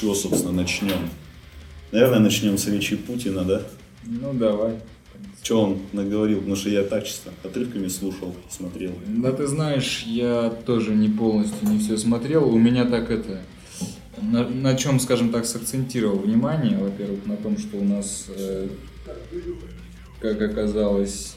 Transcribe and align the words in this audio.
чего, 0.00 0.14
собственно, 0.14 0.52
начнем? 0.52 1.10
Наверное, 1.92 2.20
начнем 2.20 2.56
с 2.56 2.66
речи 2.66 2.96
Путина, 2.96 3.44
да? 3.44 3.62
Ну, 4.04 4.32
давай. 4.32 4.76
Что 5.42 5.62
он 5.62 5.78
наговорил? 5.92 6.38
Потому 6.38 6.56
что 6.56 6.70
я 6.70 6.84
так 6.84 7.04
чисто 7.04 7.30
отрывками 7.44 7.88
слушал, 7.88 8.34
смотрел. 8.48 8.92
Да 9.06 9.32
ты 9.32 9.46
знаешь, 9.46 10.04
я 10.06 10.50
тоже 10.64 10.94
не 10.94 11.08
полностью 11.08 11.68
не 11.68 11.78
все 11.78 11.98
смотрел. 11.98 12.48
У 12.48 12.58
меня 12.58 12.84
так 12.86 13.10
это... 13.10 13.40
На, 14.22 14.46
на 14.46 14.76
чем, 14.76 15.00
скажем 15.00 15.30
так, 15.30 15.46
сакцентировал 15.46 16.18
внимание, 16.18 16.76
во-первых, 16.76 17.24
на 17.26 17.36
том, 17.36 17.56
что 17.56 17.78
у 17.78 17.84
нас, 17.84 18.26
э, 18.28 18.68
как 20.20 20.42
оказалось, 20.42 21.36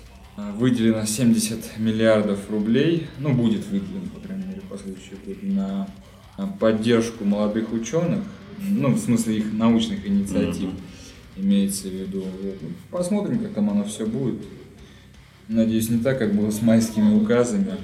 выделено 0.57 1.05
70 1.05 1.77
миллиардов 1.77 2.49
рублей, 2.49 3.07
ну, 3.19 3.31
будет 3.33 3.65
выделено, 3.67 4.09
по 4.13 4.19
крайней 4.19 4.45
мере, 4.47 4.61
в 4.61 4.69
последующий 4.69 5.15
год, 5.25 5.43
на 5.43 5.87
поддержку 6.59 7.23
молодых 7.23 7.71
ученых, 7.71 8.23
ну, 8.59 8.89
в 8.89 8.99
смысле 8.99 9.37
их 9.37 9.53
научных 9.53 10.07
инициатив, 10.07 10.69
mm-hmm. 10.69 11.41
имеется 11.41 11.87
в 11.87 11.91
виду. 11.93 12.23
Посмотрим, 12.91 13.39
как 13.39 13.53
там 13.53 13.69
оно 13.69 13.83
все 13.83 14.05
будет. 14.05 14.41
Надеюсь, 15.47 15.89
не 15.89 15.99
так, 15.99 16.19
как 16.19 16.33
было 16.35 16.51
с 16.51 16.61
майскими 16.61 17.15
указами. 17.15 17.77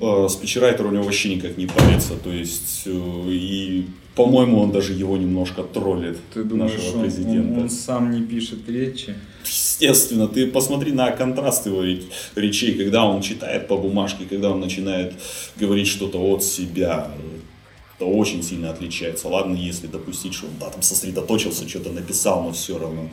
А, 0.00 0.28
спичрайтер 0.28 0.86
у 0.86 0.90
него 0.90 1.02
вообще 1.02 1.34
никак 1.34 1.58
не 1.58 1.66
парится, 1.66 2.14
то 2.14 2.32
есть, 2.32 2.82
э, 2.86 2.90
и, 3.28 3.86
по-моему, 4.14 4.60
он 4.60 4.72
даже 4.72 4.94
его 4.94 5.16
немножко 5.16 5.62
троллит, 5.62 6.16
Ты 6.32 6.42
думаешь, 6.42 6.72
нашего 6.72 6.96
он, 6.96 7.02
президента. 7.02 7.52
Он, 7.52 7.62
он 7.62 7.70
сам 7.70 8.10
не 8.10 8.22
пишет 8.22 8.68
речи? 8.68 9.14
Естественно, 9.44 10.26
ты 10.26 10.46
посмотри 10.46 10.92
на 10.92 11.10
контраст 11.10 11.66
его 11.66 11.82
речей, 12.34 12.74
когда 12.74 13.04
он 13.04 13.20
читает 13.20 13.68
по 13.68 13.76
бумажке, 13.76 14.24
когда 14.28 14.50
он 14.50 14.60
начинает 14.60 15.14
говорить 15.58 15.88
что-то 15.88 16.18
от 16.18 16.44
себя. 16.44 17.10
Это 18.00 18.08
очень 18.08 18.42
сильно 18.42 18.70
отличается. 18.70 19.28
Ладно, 19.28 19.54
если 19.54 19.86
допустить, 19.86 20.32
что 20.32 20.46
он 20.46 20.52
да, 20.58 20.70
там 20.70 20.80
сосредоточился, 20.80 21.68
что-то 21.68 21.92
написал, 21.92 22.42
но 22.42 22.52
все 22.52 22.78
равно 22.78 23.10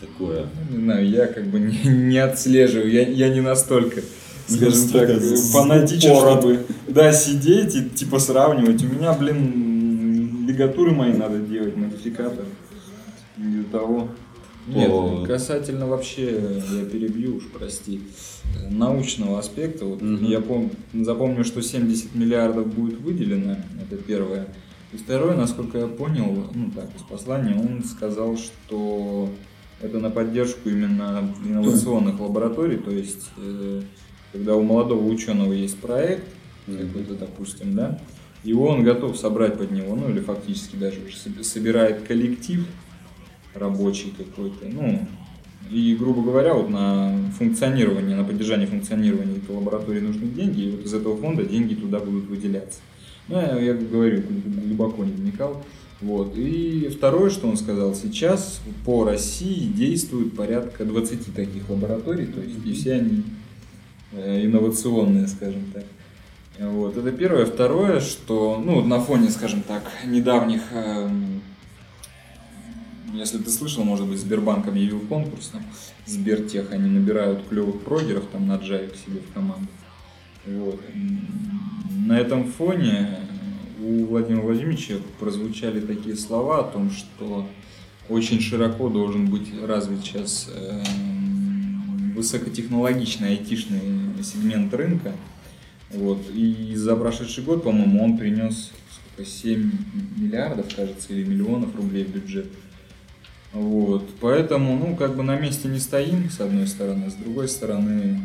такое. 0.00 0.46
Ну, 0.70 0.78
не 0.78 0.82
знаю, 0.84 1.10
я 1.10 1.26
как 1.26 1.46
бы 1.48 1.60
не, 1.60 1.76
не 1.84 2.16
отслеживаю, 2.16 2.90
я, 2.90 3.06
я 3.06 3.28
не 3.28 3.42
настолько 3.42 4.00
скажем 4.46 4.88
так, 4.88 5.20
фанатично, 5.52 6.14
чтобы 6.14 6.64
да, 6.88 7.12
сидеть 7.12 7.76
и 7.76 7.90
типа 7.90 8.18
сравнивать. 8.18 8.82
У 8.82 8.86
меня, 8.86 9.12
блин, 9.12 10.46
лигатуры 10.48 10.92
мои 10.92 11.12
надо 11.12 11.38
делать, 11.38 11.76
модификатор. 11.76 12.46
Не 13.36 13.62
того. 13.64 14.08
Нет, 14.74 15.26
касательно 15.26 15.86
вообще, 15.86 16.40
я 16.72 16.84
перебью 16.84 17.36
уж, 17.36 17.48
прости, 17.48 18.00
научного 18.70 19.38
аспекта. 19.38 19.84
Вот 19.84 20.02
угу. 20.02 20.24
Я 20.24 20.38
пом- 20.38 20.72
запомню, 20.92 21.44
что 21.44 21.62
70 21.62 22.14
миллиардов 22.14 22.66
будет 22.66 23.00
выделено, 23.00 23.56
это 23.80 23.96
первое. 23.96 24.48
И 24.92 24.96
второе, 24.96 25.36
насколько 25.36 25.78
я 25.78 25.86
понял, 25.86 26.46
ну 26.52 26.70
так, 26.74 26.88
из 26.96 27.02
послания, 27.02 27.54
он 27.54 27.84
сказал, 27.84 28.36
что 28.36 29.28
это 29.80 29.98
на 29.98 30.10
поддержку 30.10 30.68
именно 30.68 31.32
инновационных 31.44 32.18
лабораторий, 32.20 32.76
то 32.76 32.90
есть 32.90 33.30
э, 33.36 33.82
когда 34.32 34.56
у 34.56 34.62
молодого 34.62 35.06
ученого 35.06 35.52
есть 35.52 35.78
проект, 35.78 36.24
какой-то, 36.66 37.14
допустим, 37.14 37.74
да, 37.74 38.00
и 38.44 38.52
он 38.52 38.84
готов 38.84 39.16
собрать 39.18 39.58
под 39.58 39.70
него, 39.70 39.94
ну 39.94 40.08
или 40.08 40.20
фактически 40.20 40.76
даже 40.76 41.00
уже 41.00 41.44
собирает 41.44 42.02
коллектив 42.02 42.66
рабочий 43.54 44.12
какой-то, 44.16 44.66
ну, 44.66 45.06
и, 45.70 45.94
грубо 45.94 46.22
говоря, 46.22 46.54
вот 46.54 46.68
на 46.68 47.16
функционирование, 47.38 48.16
на 48.16 48.24
поддержание 48.24 48.66
функционирования 48.66 49.36
этой 49.36 49.54
лаборатории 49.54 50.00
нужны 50.00 50.26
деньги, 50.26 50.62
и 50.62 50.70
вот 50.70 50.84
из 50.84 50.94
этого 50.94 51.16
фонда 51.16 51.44
деньги 51.44 51.74
туда 51.74 52.00
будут 52.00 52.26
выделяться. 52.28 52.80
Ну, 53.28 53.36
я, 53.36 53.58
я 53.60 53.74
говорю, 53.74 54.22
глубоко 54.66 55.04
не 55.04 55.12
вникал. 55.12 55.62
Вот. 56.00 56.34
И 56.34 56.88
второе, 56.88 57.30
что 57.30 57.46
он 57.46 57.56
сказал, 57.56 57.94
сейчас 57.94 58.60
по 58.84 59.04
России 59.04 59.66
действует 59.66 60.34
порядка 60.34 60.84
20 60.84 61.34
таких 61.34 61.68
лабораторий, 61.68 62.26
то 62.26 62.40
есть 62.40 62.56
и 62.64 62.72
все 62.72 62.94
они 62.94 63.22
Э, 64.12 64.44
инновационные, 64.44 65.28
скажем 65.28 65.70
так. 65.72 65.84
Вот, 66.58 66.96
это 66.96 67.12
первое. 67.12 67.46
Второе, 67.46 68.00
что, 68.00 68.60
ну, 68.62 68.84
на 68.84 69.00
фоне, 69.00 69.30
скажем 69.30 69.62
так, 69.62 69.84
недавних, 70.04 70.62
э, 70.72 71.08
если 73.14 73.38
ты 73.38 73.50
слышал, 73.50 73.84
может 73.84 74.06
быть, 74.06 74.18
Сбербанк 74.18 74.66
объявил 74.68 75.00
конкурс, 75.00 75.48
там, 75.48 75.62
Сбертех, 76.06 76.72
они 76.72 76.90
набирают 76.90 77.46
клевых 77.48 77.80
прогеров 77.82 78.24
там 78.32 78.46
на 78.46 78.54
Java 78.54 78.88
к 78.88 78.96
себе 78.96 79.20
в 79.20 79.32
команду. 79.32 79.68
Вот. 80.46 80.80
На 82.06 82.18
этом 82.18 82.50
фоне 82.50 83.18
у 83.80 84.06
Владимира 84.06 84.42
Владимировича 84.42 84.94
прозвучали 85.18 85.80
такие 85.80 86.16
слова 86.16 86.60
о 86.60 86.64
том, 86.64 86.90
что 86.90 87.48
очень 88.08 88.40
широко 88.40 88.88
должен 88.88 89.26
быть 89.26 89.48
развит 89.62 90.00
сейчас 90.02 90.50
э, 90.52 90.82
высокотехнологичный 92.14 93.30
айтишный 93.30 93.80
сегмент 94.22 94.74
рынка. 94.74 95.12
Вот. 95.90 96.18
И 96.34 96.74
за 96.74 96.96
прошедший 96.96 97.44
год, 97.44 97.64
по-моему, 97.64 98.04
он 98.04 98.18
принес 98.18 98.72
сколько, 99.20 99.30
7 99.30 99.70
миллиардов, 100.16 100.74
кажется, 100.74 101.12
или 101.12 101.24
миллионов 101.24 101.74
рублей 101.76 102.04
в 102.04 102.10
бюджет. 102.10 102.46
Вот. 103.52 104.08
Поэтому, 104.20 104.76
ну, 104.76 104.96
как 104.96 105.16
бы 105.16 105.22
на 105.22 105.36
месте 105.36 105.68
не 105.68 105.78
стоим, 105.78 106.30
с 106.30 106.40
одной 106.40 106.66
стороны, 106.66 107.10
с 107.10 107.14
другой 107.14 107.48
стороны, 107.48 108.20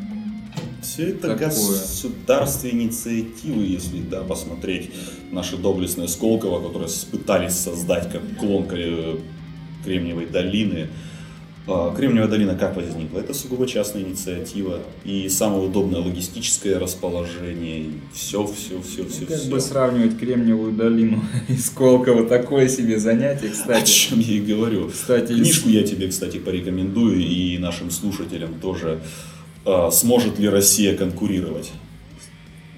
все 0.81 1.09
это 1.09 1.29
такое. 1.29 1.49
государственные 1.49 2.85
инициативы, 2.85 3.63
если 3.63 4.01
да, 4.01 4.21
посмотреть 4.21 4.91
наши 5.31 5.57
доблестные 5.57 6.07
Сколково, 6.07 6.65
которые 6.65 6.89
пытались 7.11 7.53
создать 7.53 8.11
как 8.11 8.21
клон 8.37 8.67
Кремниевой 9.83 10.27
долины, 10.27 10.89
Кремниевая 11.65 12.29
долина 12.29 12.55
как 12.55 12.75
возникла? 12.75 13.19
Это 13.19 13.33
сугубо 13.33 13.65
частная 13.65 14.03
инициатива 14.03 14.79
и 15.03 15.27
самое 15.29 15.63
удобное 15.63 15.99
логистическое 15.99 16.77
расположение. 16.77 17.87
Все, 18.13 18.45
все, 18.45 18.81
все, 18.81 19.07
все, 19.07 19.25
как 19.25 19.37
все. 19.37 19.49
бы 19.49 19.59
сравнивать 19.59 20.17
Кремниевую 20.19 20.73
долину 20.73 21.23
и 21.47 21.55
Сколково, 21.55 22.27
такое 22.27 22.67
себе 22.67 22.99
занятие, 22.99 23.49
кстати. 23.49 23.81
О 23.81 23.85
чем 23.85 24.19
я 24.19 24.35
и 24.35 24.41
говорю. 24.41 24.89
Кстати, 24.89 25.33
Книжку 25.33 25.69
я 25.69 25.83
тебе, 25.83 26.07
кстати, 26.09 26.37
порекомендую 26.37 27.19
и 27.19 27.57
нашим 27.57 27.89
слушателям 27.89 28.59
тоже. 28.59 28.99
А, 29.65 29.89
сможет 29.89 30.37
ли 30.37 30.47
Россия 30.47 30.95
конкурировать? 30.95 31.71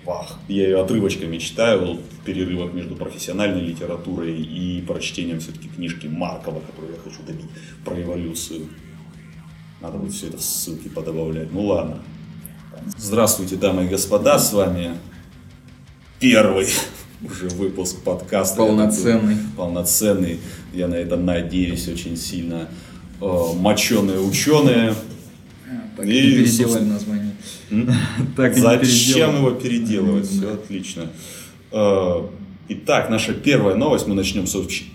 Вах. 0.07 0.37
Я 0.47 0.63
ее 0.63 0.81
отрывочками 0.81 1.37
читаю 1.37 1.95
в 1.95 2.23
перерывах 2.23 2.73
между 2.73 2.95
профессиональной 2.95 3.59
литературой 3.59 4.41
и 4.41 4.81
прочтением 4.81 5.41
все-таки 5.41 5.67
книжки 5.67 6.07
Маркова, 6.07 6.61
которую 6.61 6.93
я 6.93 6.99
хочу 7.03 7.21
добить 7.27 7.49
про 7.83 8.01
эволюцию. 8.01 8.67
Надо 9.81 9.97
будет 9.97 10.13
все 10.13 10.27
это 10.27 10.37
в 10.37 10.41
ссылки 10.41 10.87
подобавлять. 10.87 11.51
Ну 11.51 11.65
ладно. 11.65 11.99
Здравствуйте, 12.95 13.57
дамы 13.57 13.83
и 13.83 13.87
господа, 13.89 14.39
с 14.39 14.53
вами 14.53 14.95
первый 16.21 16.67
уже 17.21 17.49
выпуск 17.49 18.01
подкаста. 18.01 18.55
Полноценный. 18.55 19.35
Полноценный. 19.57 20.39
Я 20.73 20.87
на 20.87 20.95
это 20.95 21.17
надеюсь 21.17 21.85
очень 21.89 22.15
сильно. 22.15 22.69
Э, 23.19 23.53
моченые 23.55 24.21
ученые. 24.21 24.95
Так 25.97 26.05
и, 26.05 26.09
переделали 26.09 26.85
название. 26.85 27.26
Так 28.35 28.55
Зачем 28.55 29.37
его 29.37 29.51
переделывать? 29.51 30.27
Все 30.27 30.53
отлично. 30.53 31.11
Э, 31.71 32.27
итак, 32.69 33.09
наша 33.09 33.33
первая 33.33 33.75
новость. 33.75 34.07
Мы 34.07 34.15
начнем 34.15 34.47
с 34.47 34.55
общей... 34.55 34.91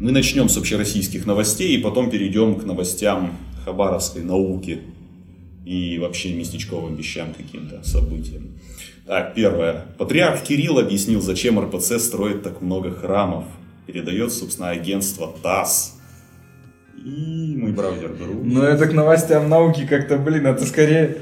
Мы 0.00 0.12
начнем 0.12 0.48
с 0.48 0.56
общероссийских 0.56 1.26
новостей 1.26 1.76
и 1.76 1.78
потом 1.78 2.08
перейдем 2.08 2.54
к 2.54 2.64
новостям 2.64 3.36
хабаровской 3.66 4.22
науки 4.22 4.80
и 5.66 5.98
вообще 5.98 6.32
местечковым 6.32 6.96
вещам 6.96 7.34
каким-то, 7.34 7.82
событиям. 7.84 8.58
Так, 9.06 9.34
первое. 9.34 9.86
Патриарх 9.98 10.42
Кирилл 10.42 10.78
объяснил, 10.78 11.20
зачем 11.20 11.60
РПЦ 11.60 11.98
строит 11.98 12.42
так 12.42 12.62
много 12.62 12.92
храмов. 12.92 13.44
Передает, 13.86 14.32
собственно, 14.32 14.70
агентство 14.70 15.34
ТАСС. 15.42 15.99
И 17.04 17.56
мой 17.56 17.72
браузер 17.72 18.12
беру. 18.12 18.40
Ну 18.44 18.62
это 18.62 18.86
к 18.86 18.92
новостям 18.92 19.48
науки 19.48 19.86
как-то, 19.86 20.18
блин, 20.18 20.46
это 20.46 20.66
скорее, 20.66 21.18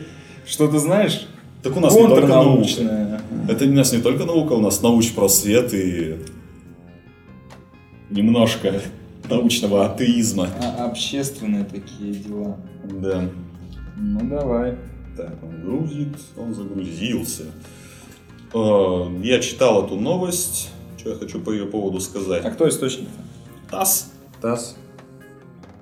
что 0.47 0.67
ты 0.67 0.79
знаешь, 0.79 1.29
так 1.63 1.77
у 1.77 1.81
нас 1.81 1.95
не 1.95 2.07
только 2.07 2.27
наука. 2.27 3.21
Это 3.49 3.65
у 3.65 3.73
нас 3.73 3.93
не 3.93 4.01
только 4.01 4.25
наука, 4.25 4.53
у 4.53 4.61
нас 4.61 4.83
науч 4.83 5.13
просвет 5.13 5.73
и 5.73 6.17
немножко 8.11 8.81
научного 9.29 9.87
атеизма. 9.87 10.49
А, 10.61 10.87
общественные 10.87 11.65
такие 11.65 12.15
дела. 12.15 12.57
Да. 12.85 13.29
Ну 13.97 14.21
давай. 14.29 14.77
Так, 15.17 15.35
он 15.43 15.63
грузит, 15.63 16.17
он 16.37 16.55
загрузился. 16.55 17.45
А, 18.55 19.11
я 19.23 19.41
читал 19.41 19.85
эту 19.85 19.97
новость. 19.97 20.71
Что 20.99 21.11
я 21.11 21.17
хочу 21.17 21.41
по 21.41 21.53
ее 21.53 21.67
поводу 21.67 22.01
сказать. 22.01 22.45
А 22.45 22.51
кто 22.51 22.69
источник? 22.69 23.09
ТАСС. 23.71 24.11
ТАСС. 24.41 24.77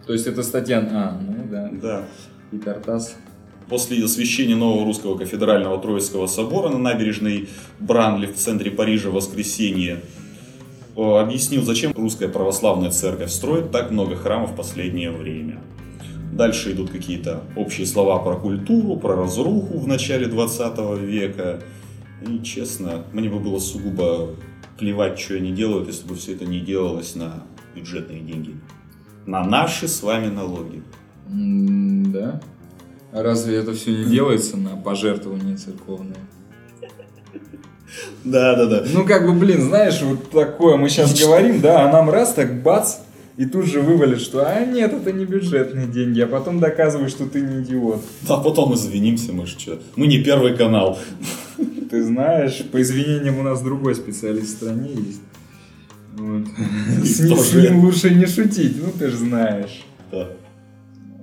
То 0.07 0.13
есть 0.13 0.27
это 0.27 0.43
статья... 0.43 0.79
А, 0.91 1.21
ну 1.21 1.47
да. 1.51 1.71
Да. 1.73 2.05
Питер 2.51 2.75
ТАСС. 2.75 3.17
После 3.69 4.05
освящения 4.05 4.55
нового 4.55 4.85
русского 4.85 5.19
кафедрального 5.19 5.81
Троицкого 5.81 6.29
собора 6.29 6.69
на 6.69 6.79
набережной 6.79 7.49
Бранли 7.81 8.27
в 8.27 8.37
центре 8.37 8.71
Парижа 8.71 9.11
в 9.11 9.15
воскресенье 9.15 10.01
объяснил, 10.97 11.63
зачем 11.63 11.93
русская 11.95 12.29
православная 12.29 12.91
церковь 12.91 13.31
строит 13.31 13.71
так 13.71 13.91
много 13.91 14.17
храмов 14.17 14.53
в 14.53 14.57
последнее 14.57 15.11
время. 15.11 15.61
Дальше 16.33 16.73
идут 16.73 16.91
какие-то 16.91 17.43
общие 17.55 17.87
слова 17.87 18.19
про 18.19 18.37
культуру, 18.37 18.97
про 18.97 19.17
разруху 19.17 19.79
в 19.79 19.87
начале 19.87 20.27
20 20.27 21.01
века. 21.01 21.61
И 22.27 22.43
честно, 22.43 23.05
мне 23.13 23.29
бы 23.29 23.39
было 23.39 23.59
сугубо 23.59 24.31
плевать, 24.79 25.19
что 25.19 25.35
они 25.35 25.53
делают, 25.53 25.89
если 25.89 26.07
бы 26.07 26.15
все 26.15 26.35
это 26.35 26.47
не 26.47 26.61
делалось 26.61 27.15
на 27.15 27.45
бюджетные 27.75 28.21
деньги. 28.21 28.55
На 29.27 29.43
наши 29.45 29.89
с 29.89 30.03
вами 30.03 30.29
налоги. 30.29 30.83
М, 31.29 32.13
Да? 32.13 32.41
А 33.13 33.23
разве 33.23 33.57
это 33.57 33.73
все 33.73 33.91
не 33.91 34.05
делается 34.05 34.57
на 34.57 34.77
пожертвования 34.77 35.57
церковные? 35.57 36.17
Да, 38.25 38.55
да, 38.57 38.67
да. 38.67 38.85
Ну, 38.93 39.07
как 39.07 39.27
бы, 39.27 39.33
блин, 39.33 39.63
знаешь, 39.63 40.01
вот 40.03 40.31
такое 40.31 40.77
мы 40.77 40.89
сейчас 40.89 41.19
говорим, 41.19 41.61
да, 41.61 41.89
а 41.89 41.93
нам 41.93 42.11
раз 42.11 42.35
так 42.35 42.63
бац, 42.63 42.97
и 43.37 43.47
тут 43.47 43.67
же 43.67 43.81
вывалит, 43.81 44.21
что 44.21 44.47
а 44.47 44.65
нет, 44.65 44.93
это 44.93 45.13
не 45.13 45.25
бюджетные 45.25 45.87
деньги, 45.87 46.21
а 46.21 46.27
потом 46.27 46.59
доказываешь, 46.59 47.11
что 47.11 47.27
ты 47.27 47.41
не 47.41 47.63
идиот. 47.63 48.03
А 48.29 48.37
потом 48.39 48.75
извинимся, 48.75 49.33
мы 49.33 49.47
ж 49.47 49.55
что. 49.59 49.79
Мы 49.95 50.07
не 50.07 50.23
первый 50.23 50.57
канал. 50.57 50.99
Ты 51.91 52.03
знаешь, 52.03 52.65
по 52.71 52.83
извинениям 52.83 53.39
у 53.39 53.43
нас 53.43 53.63
другой 53.63 53.95
специалист 53.95 54.49
в 54.49 54.57
стране 54.57 54.91
есть. 54.91 55.21
Вот. 56.17 56.47
С 57.05 57.21
ним, 57.21 57.37
с 57.37 57.51
тоже. 57.51 57.71
ним 57.71 57.81
лучше 57.85 58.15
не 58.15 58.27
шутить, 58.27 58.77
ну 58.83 58.91
ты 58.99 59.09
же 59.11 59.17
знаешь. 59.19 59.85
Да. 60.11 60.31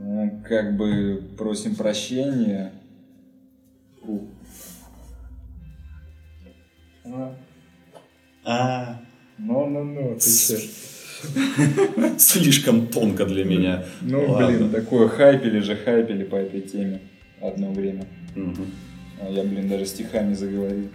Ну, 0.01 0.42
как 0.48 0.78
бы 0.78 1.24
просим 1.38 1.75
прощения. 1.75 2.72
У. 4.04 4.19
А, 7.06 7.36
А, 8.45 9.00
Ну-ну-ну, 9.38 10.16
ты 10.16 10.30
че? 10.30 10.69
слишком 12.19 12.88
тонко 12.88 13.25
для 13.25 13.45
меня. 13.45 13.86
Ну, 14.01 14.25
Ладно. 14.30 14.48
блин, 14.48 14.69
такое 14.72 15.07
хайпели 15.07 15.60
же, 15.60 15.75
хайпели 15.75 16.24
по 16.24 16.36
этой 16.36 16.62
теме 16.62 17.00
одно 17.42 17.72
время. 17.72 18.06
А 18.36 19.30
я, 19.30 19.44
блин, 19.44 19.69
даже 19.69 19.86
стихами 19.86 20.34
заговорил. 20.34 20.90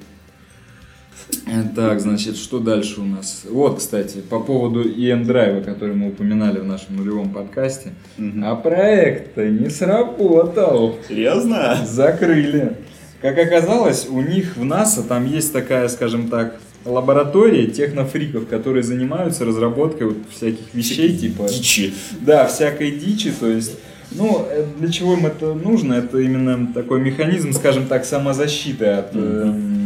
Э, 1.46 1.62
Так, 1.74 2.00
значит, 2.00 2.36
что 2.36 2.58
дальше 2.58 3.00
у 3.00 3.04
нас? 3.04 3.42
Вот, 3.48 3.78
кстати, 3.78 4.18
по 4.18 4.40
поводу 4.40 4.82
EM 4.82 5.24
драйва, 5.24 5.60
который 5.60 5.94
мы 5.94 6.08
упоминали 6.08 6.58
в 6.60 6.64
нашем 6.64 6.96
нулевом 6.96 7.30
подкасте. 7.30 7.90
Мгм. 8.16 8.44
А 8.44 8.54
проект-то 8.56 9.48
не 9.48 9.68
сработал. 9.70 10.98
Серьезно? 11.08 11.78
Закрыли. 11.86 12.76
Как 13.20 13.36
оказалось, 13.38 14.06
у 14.08 14.20
них 14.20 14.56
в 14.56 14.64
НАСА 14.64 15.02
там 15.02 15.26
есть 15.26 15.52
такая, 15.52 15.88
скажем 15.88 16.28
так, 16.28 16.60
лаборатория 16.84 17.66
технофриков, 17.66 18.46
которые 18.46 18.82
занимаются 18.82 19.44
разработкой 19.44 20.08
вот 20.08 20.18
всяких 20.34 20.72
вещей, 20.72 21.16
типа... 21.16 21.48
Дичи. 21.48 21.92
Да, 22.20 22.46
всякой 22.46 22.92
дичи, 22.92 23.32
то 23.32 23.48
есть, 23.48 23.72
ну, 24.12 24.46
э, 24.48 24.64
для 24.78 24.90
чего 24.90 25.14
им 25.14 25.26
это 25.26 25.52
нужно? 25.54 25.94
Это 25.94 26.18
именно 26.18 26.72
такой 26.72 27.00
механизм, 27.00 27.52
скажем 27.52 27.86
так, 27.86 28.04
самозащиты 28.04 28.86
от 28.86 29.14
эм, 29.14 29.77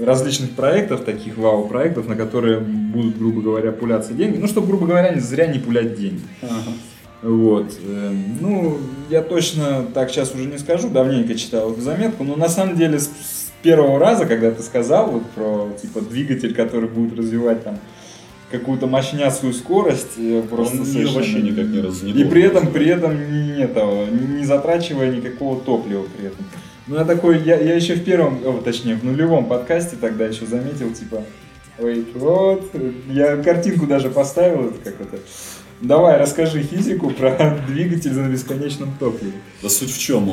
различных 0.00 0.50
проектов, 0.50 1.04
таких 1.04 1.36
вау-проектов, 1.38 2.08
на 2.08 2.16
которые 2.16 2.58
будут, 2.60 3.16
грубо 3.18 3.40
говоря, 3.42 3.72
пуляться 3.72 4.12
деньги. 4.12 4.36
Ну, 4.38 4.46
чтобы, 4.48 4.66
грубо 4.66 4.86
говоря, 4.86 5.14
не- 5.14 5.20
зря 5.20 5.46
не 5.46 5.58
пулять 5.58 5.98
деньги. 5.98 6.20
Вот. 7.22 7.72
эм, 7.86 8.36
Ну, 8.40 8.78
я 9.08 9.22
точно 9.22 9.86
так 9.94 10.10
сейчас 10.10 10.34
уже 10.34 10.44
не 10.46 10.58
скажу, 10.58 10.90
давненько 10.90 11.34
читал 11.34 11.72
эту 11.72 11.80
заметку, 11.80 12.22
но 12.24 12.36
на 12.36 12.48
самом 12.48 12.76
деле 12.76 12.98
с, 12.98 13.06
с 13.06 13.52
первого 13.62 13.98
раза, 13.98 14.26
когда 14.26 14.50
ты 14.50 14.62
сказал 14.62 15.10
вот 15.10 15.22
про 15.30 15.70
типа 15.80 16.02
двигатель, 16.02 16.54
который 16.54 16.88
будет 16.88 17.18
развивать 17.18 17.64
там 17.64 17.78
какую-то 18.50 18.86
мощняцкую 18.86 19.54
скорость, 19.54 20.18
я 20.18 20.42
просто 20.42 20.78
Он 20.80 20.84
совершенно- 20.84 21.16
вообще 21.16 21.40
никак 21.42 21.66
не 21.66 21.80
раз- 21.80 22.02
не 22.02 22.12
И 22.12 22.24
при 22.24 22.42
этом, 22.42 22.66
при 22.66 22.86
этом 22.88 23.14
не, 23.16 23.62
этого, 23.62 24.04
не 24.06 24.44
затрачивая 24.44 25.10
никакого 25.10 25.58
топлива 25.60 26.04
при 26.18 26.26
этом. 26.26 26.44
Ну, 26.86 26.96
я 26.96 27.04
такой, 27.04 27.42
я, 27.42 27.58
я 27.58 27.74
еще 27.74 27.94
в 27.94 28.04
первом, 28.04 28.40
о, 28.44 28.60
точнее, 28.62 28.96
в 28.96 29.04
нулевом 29.04 29.46
подкасте 29.46 29.96
тогда 29.98 30.26
еще 30.26 30.44
заметил, 30.44 30.92
типа, 30.92 31.24
ой, 31.78 32.04
вот, 32.14 32.70
я 33.08 33.38
картинку 33.38 33.86
даже 33.86 34.10
поставил, 34.10 34.68
это 34.68 34.78
как 34.90 35.00
это, 35.00 35.18
давай, 35.80 36.18
расскажи 36.18 36.62
физику 36.62 37.10
про 37.10 37.58
двигатель 37.68 38.12
на 38.12 38.28
бесконечном 38.28 38.94
топливе. 38.98 39.32
Да 39.62 39.70
суть 39.70 39.92
в 39.92 39.98
чем? 39.98 40.28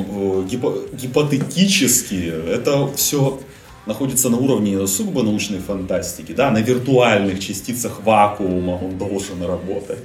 Гипо- 0.46 0.94
гипотетически 0.94 2.32
это 2.50 2.86
все 2.94 3.40
находится 3.86 4.28
на 4.28 4.36
уровне 4.36 4.86
сугубо 4.86 5.22
научной 5.22 5.58
фантастики. 5.58 6.32
Да, 6.32 6.50
на 6.50 6.58
виртуальных 6.58 7.40
частицах 7.40 8.02
вакуума 8.04 8.72
он 8.72 8.98
должен 8.98 9.42
работать. 9.42 9.98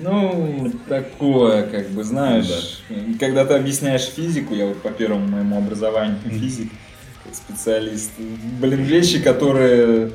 Ну, 0.00 0.72
такое, 0.88 1.64
как 1.64 1.88
бы, 1.90 2.04
знаешь, 2.04 2.82
когда 3.20 3.44
ты 3.44 3.54
объясняешь 3.54 4.04
физику, 4.04 4.54
я 4.54 4.66
вот 4.66 4.80
по 4.82 4.90
первому 4.90 5.26
моему 5.28 5.58
образованию 5.58 6.18
физик, 6.28 6.70
как 7.24 7.34
специалист, 7.34 8.10
блин, 8.60 8.82
вещи, 8.82 9.20
которые... 9.20 10.10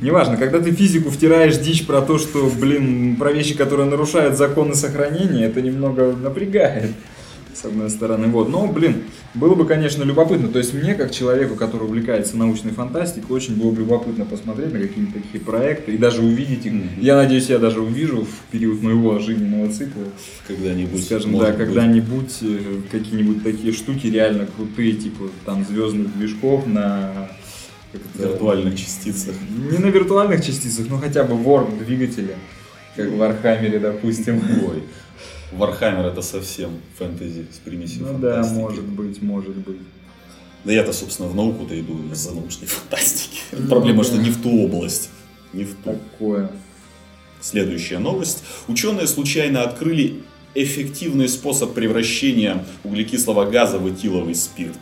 Неважно, 0.00 0.36
когда 0.36 0.58
ты 0.58 0.72
физику 0.72 1.10
втираешь 1.10 1.58
дичь 1.58 1.86
про 1.86 2.02
то, 2.02 2.18
что, 2.18 2.50
блин, 2.50 3.16
про 3.16 3.30
вещи, 3.30 3.54
которые 3.54 3.88
нарушают 3.88 4.36
законы 4.36 4.74
сохранения, 4.74 5.44
это 5.44 5.62
немного 5.62 6.12
напрягает, 6.12 6.90
с 7.54 7.64
одной 7.64 7.90
стороны. 7.90 8.28
Вот. 8.28 8.48
Но, 8.48 8.66
блин, 8.66 9.04
было 9.34 9.54
бы, 9.54 9.66
конечно, 9.66 10.02
любопытно. 10.02 10.48
То 10.48 10.58
есть 10.58 10.74
мне, 10.74 10.94
как 10.94 11.10
человеку, 11.10 11.54
который 11.54 11.84
увлекается 11.84 12.36
научной 12.36 12.72
фантастикой, 12.72 13.36
очень 13.36 13.56
было 13.56 13.70
бы 13.70 13.80
любопытно 13.80 14.24
посмотреть 14.24 14.72
на 14.72 14.78
какие-то 14.80 15.12
такие 15.14 15.42
проекты 15.42 15.92
и 15.92 15.98
даже 15.98 16.22
увидеть 16.22 16.66
их. 16.66 16.72
Мгм. 16.72 16.88
Я 17.00 17.16
надеюсь, 17.16 17.48
я 17.48 17.58
даже 17.58 17.80
увижу 17.80 18.24
в 18.24 18.50
период 18.50 18.82
моего 18.82 19.18
жизненного 19.18 19.70
цикла, 19.72 20.04
Когда-нибудь. 20.46 21.04
скажем, 21.04 21.38
да, 21.38 21.52
когда-нибудь 21.52 22.38
э, 22.42 22.58
какие-нибудь 22.90 23.42
такие 23.42 23.72
штуки 23.72 24.06
реально 24.06 24.46
крутые, 24.46 24.92
типа 24.94 25.28
там 25.44 25.64
звездных 25.64 26.16
движков 26.16 26.66
на 26.66 27.28
виртуальных 28.14 28.76
частицах. 28.76 29.34
не 29.70 29.78
на 29.78 29.86
виртуальных 29.86 30.44
частицах, 30.44 30.86
но 30.88 30.98
хотя 30.98 31.24
бы 31.24 31.34
варп 31.34 31.78
двигателя, 31.78 32.36
как 32.96 33.08
в 33.08 33.16
Вархаммере, 33.16 33.78
допустим. 33.78 34.40
Ой. 34.68 34.82
Вархаммер 35.56 36.06
это 36.06 36.22
совсем 36.22 36.80
фэнтези 36.98 37.46
с 37.52 37.58
примесью 37.58 38.02
Ну 38.06 38.18
да, 38.18 38.42
фантастики. 38.42 38.60
может 38.60 38.84
быть, 38.84 39.22
может 39.22 39.56
быть. 39.56 39.78
Да 40.64 40.72
я-то, 40.72 40.92
собственно, 40.92 41.28
в 41.28 41.34
науку-то 41.34 41.78
иду 41.78 41.98
из-за 42.12 42.32
научной 42.34 42.66
фантастики. 42.68 43.40
Ну 43.52 43.68
Проблема, 43.68 43.98
да. 44.02 44.04
что 44.08 44.18
не 44.18 44.30
в 44.30 44.40
ту 44.42 44.64
область. 44.64 45.10
Не 45.52 45.64
в 45.64 45.74
ту. 45.82 45.98
Такое. 46.12 46.50
Следующая 47.40 47.98
новость. 47.98 48.44
Ученые 48.68 49.06
случайно 49.06 49.62
открыли 49.62 50.22
эффективный 50.54 51.28
способ 51.28 51.74
превращения 51.74 52.64
углекислого 52.84 53.50
газа 53.50 53.78
в 53.78 53.92
этиловый 53.92 54.34
спирт. 54.34 54.78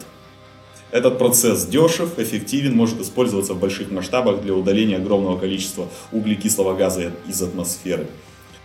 Этот 0.90 1.18
процесс 1.18 1.66
дешев, 1.66 2.18
эффективен, 2.18 2.74
может 2.76 3.00
использоваться 3.00 3.54
в 3.54 3.60
больших 3.60 3.90
масштабах 3.92 4.42
для 4.42 4.54
удаления 4.54 4.96
огромного 4.96 5.38
количества 5.38 5.88
углекислого 6.10 6.74
газа 6.76 7.12
из 7.28 7.40
атмосферы. 7.40 8.08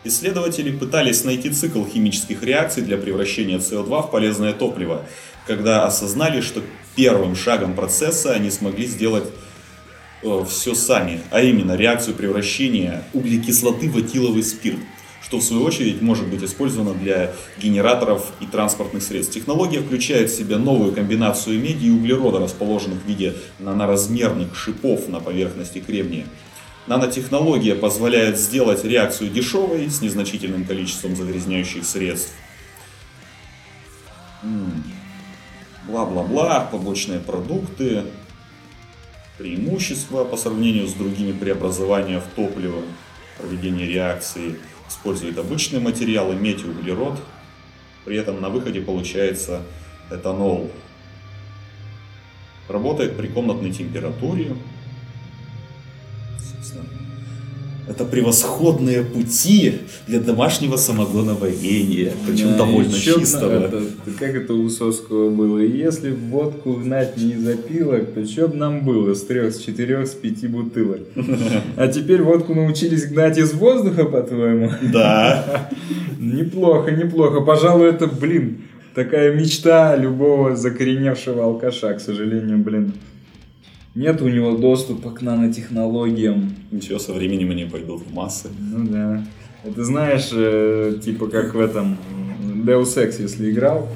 Исследователи 0.08 0.70
пытались 0.70 1.24
найти 1.24 1.50
цикл 1.50 1.84
химических 1.84 2.44
реакций 2.44 2.84
для 2.84 2.96
превращения 2.96 3.58
СО2 3.58 4.08
в 4.08 4.12
полезное 4.12 4.54
топливо, 4.54 5.04
когда 5.48 5.86
осознали, 5.88 6.42
что 6.42 6.62
первым 6.96 7.36
шагом 7.36 7.74
процесса 7.74 8.34
они 8.34 8.52
смогли 8.52 8.86
сделать 8.86 9.26
все 10.48 10.76
сами, 10.76 11.22
а 11.32 11.42
именно 11.42 11.76
реакцию 11.76 12.16
превращения 12.16 13.04
углекислоты 13.14 13.90
в 13.90 14.00
этиловый 14.00 14.44
спирт, 14.44 14.78
что 15.24 15.40
в 15.40 15.44
свою 15.44 15.64
очередь 15.64 16.04
может 16.04 16.28
быть 16.28 16.44
использовано 16.44 16.94
для 16.94 17.34
генераторов 17.60 18.32
и 18.40 18.46
транспортных 18.46 19.02
средств. 19.02 19.34
Технология 19.34 19.80
включает 19.80 20.30
в 20.30 20.38
себя 20.38 20.60
новую 20.60 20.94
комбинацию 20.94 21.60
меди 21.60 21.88
и 21.88 21.92
углерода, 21.92 22.38
расположенных 22.38 23.02
в 23.04 23.08
виде 23.08 23.34
наноразмерных 23.58 24.56
шипов 24.56 25.08
на 25.10 25.20
поверхности 25.20 25.80
кремния. 25.80 26.26
Нанотехнология 26.88 27.76
позволяет 27.76 28.38
сделать 28.38 28.84
реакцию 28.84 29.32
дешевой 29.32 29.90
с 29.90 30.02
незначительным 30.02 30.66
количеством 30.66 31.16
загрязняющих 31.16 31.84
средств. 31.84 32.34
Бла-бла-бла, 35.88 36.62
побочные 36.72 37.20
продукты, 37.20 38.04
преимущества 39.40 40.24
по 40.26 40.38
сравнению 40.38 40.88
с 40.88 40.94
другими 40.94 41.32
преобразования 41.32 42.20
в 42.20 42.26
топливо, 42.36 42.84
проведение 43.40 43.88
реакции, 43.88 44.60
использует 44.88 45.40
обычные 45.40 45.80
материалы, 45.80 46.36
медь 46.36 46.62
и 46.62 46.68
углерод. 46.68 47.20
При 48.06 48.18
этом 48.18 48.40
на 48.40 48.50
выходе 48.50 48.82
получается 48.82 49.64
этанол. 50.12 50.70
Работает 52.68 53.18
при 53.18 53.28
комнатной 53.28 53.72
температуре. 53.72 54.56
Это 57.88 58.04
превосходные 58.04 59.04
пути 59.04 59.82
для 60.08 60.20
домашнего 60.20 60.76
самогоноварения, 60.76 62.14
причем 62.26 62.54
да, 62.54 62.58
довольно 62.58 62.94
чистого. 62.94 63.66
Это, 63.66 63.84
как 64.18 64.36
это 64.36 64.54
у 64.56 64.64
Высоцкого 64.64 65.30
было? 65.30 65.60
Если 65.60 66.10
водку 66.10 66.74
гнать 66.74 67.16
не 67.16 67.34
из 67.34 67.48
опилок, 67.48 68.12
то 68.14 68.26
что 68.26 68.48
бы 68.48 68.56
нам 68.56 68.84
было 68.84 69.14
с 69.14 69.22
трех, 69.22 69.54
с 69.54 69.60
четырех, 69.60 70.08
с 70.08 70.12
пяти 70.12 70.48
бутылок? 70.48 71.02
А 71.78 71.88
теперь 71.88 72.24
водку 72.24 72.56
научились 72.56 73.06
гнать 73.06 73.38
из 73.38 73.54
воздуха, 73.54 74.06
по-твоему? 74.06 74.72
Да. 74.92 75.70
Неплохо, 76.20 76.90
неплохо. 76.90 77.42
Пожалуй, 77.42 77.90
это, 77.90 78.08
блин, 78.08 78.62
такая 78.96 79.36
мечта 79.36 79.96
любого 79.96 80.56
закореневшего 80.56 81.44
алкаша, 81.44 81.94
к 81.94 82.02
сожалению, 82.02 82.58
блин. 82.58 82.94
Нет 83.96 84.22
у 84.22 84.28
него 84.28 84.58
доступа 84.58 85.12
к 85.12 85.22
нанотехнологиям. 85.22 86.54
Ничего, 86.70 87.00
со 87.00 87.14
временем 87.14 87.52
они 87.52 87.64
пойдут 87.64 88.02
в 88.02 88.14
массы. 88.14 88.50
Ну 88.60 88.86
да. 88.88 89.26
Это 89.64 89.84
знаешь, 89.86 90.30
э, 90.34 91.00
типа 91.04 91.28
как 91.28 91.56
в 91.56 91.60
этом 91.60 91.98
Deus 92.66 92.98
Ex, 92.98 93.22
если 93.22 93.50
играл, 93.50 93.88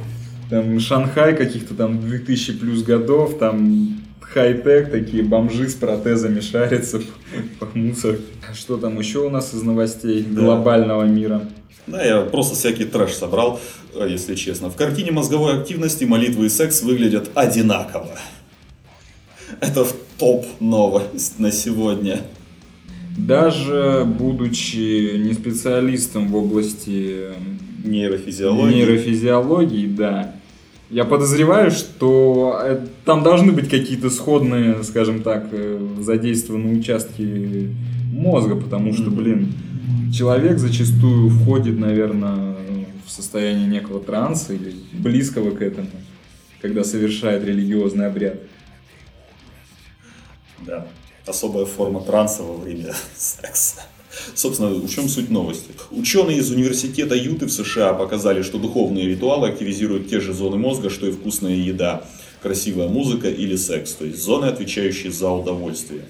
там 0.49 0.79
Шанхай 0.79 1.35
каких-то 1.35 1.75
там 1.75 1.99
2000 1.99 2.59
плюс 2.59 2.83
годов, 2.83 3.37
там 3.37 3.99
хай-тек, 4.21 4.89
такие 4.89 5.21
бомжи 5.21 5.67
с 5.67 5.75
протезами 5.75 6.39
шарятся 6.39 7.01
по, 7.59 7.65
по 7.65 7.77
мусору. 7.77 8.17
Что 8.53 8.77
там 8.77 8.97
еще 8.99 9.19
у 9.19 9.29
нас 9.29 9.53
из 9.53 9.63
новостей 9.63 10.25
да. 10.27 10.41
глобального 10.41 11.03
мира? 11.03 11.41
Да, 11.87 12.03
я 12.03 12.21
просто 12.21 12.55
всякий 12.55 12.85
трэш 12.85 13.11
собрал, 13.11 13.59
э, 13.95 14.07
если 14.09 14.35
честно. 14.35 14.69
В 14.69 14.75
картине 14.75 15.11
мозговой 15.11 15.59
активности 15.59 16.05
молитвы 16.05 16.45
и 16.45 16.49
секс 16.49 16.83
выглядят 16.83 17.29
одинаково. 17.35 18.17
Это 19.61 19.85
топ 20.17 20.45
новость 20.59 21.39
на 21.39 21.51
сегодня. 21.51 22.21
Даже 23.17 24.05
будучи 24.05 25.17
не 25.17 25.33
специалистом 25.33 26.29
в 26.29 26.35
области 26.35 27.33
нейрофизиологии, 27.83 28.75
нейрофизиологии 28.75 29.87
да, 29.87 30.35
я 30.89 31.05
подозреваю, 31.05 31.71
что 31.71 32.59
э, 32.63 32.85
там 33.05 33.23
должны 33.23 33.51
быть 33.51 33.69
какие-то 33.69 34.09
сходные, 34.09 34.83
скажем 34.83 35.21
так, 35.21 35.47
э, 35.51 35.79
задействованные 35.99 36.79
участки 36.79 37.69
мозга, 38.11 38.55
потому 38.55 38.93
что, 38.93 39.11
блин, 39.11 39.53
человек 40.13 40.57
зачастую 40.57 41.29
входит, 41.29 41.77
наверное, 41.77 42.55
в 43.05 43.11
состояние 43.11 43.67
некого 43.67 43.99
транса 43.99 44.53
или 44.53 44.73
близкого 44.93 45.51
к 45.51 45.61
этому, 45.61 45.89
когда 46.61 46.83
совершает 46.83 47.43
религиозный 47.43 48.07
обряд. 48.07 48.39
Да. 50.65 50.87
Особая 51.25 51.65
форма 51.65 52.01
транса 52.01 52.43
во 52.43 52.55
время 52.55 52.93
секса. 53.15 53.81
Собственно, 54.33 54.69
в 54.69 54.89
чем 54.89 55.07
суть 55.07 55.29
новости? 55.29 55.71
Ученые 55.91 56.39
из 56.39 56.49
университета 56.49 57.15
Юты 57.15 57.45
в 57.45 57.51
США 57.51 57.93
показали, 57.93 58.41
что 58.41 58.57
духовные 58.57 59.07
ритуалы 59.07 59.49
активизируют 59.49 60.09
те 60.09 60.19
же 60.19 60.33
зоны 60.33 60.57
мозга, 60.57 60.89
что 60.89 61.07
и 61.07 61.11
вкусная 61.11 61.55
еда, 61.55 62.03
красивая 62.41 62.87
музыка 62.87 63.29
или 63.29 63.55
секс, 63.55 63.93
то 63.93 64.05
есть 64.05 64.21
зоны, 64.21 64.45
отвечающие 64.45 65.11
за 65.11 65.29
удовольствие. 65.29 66.01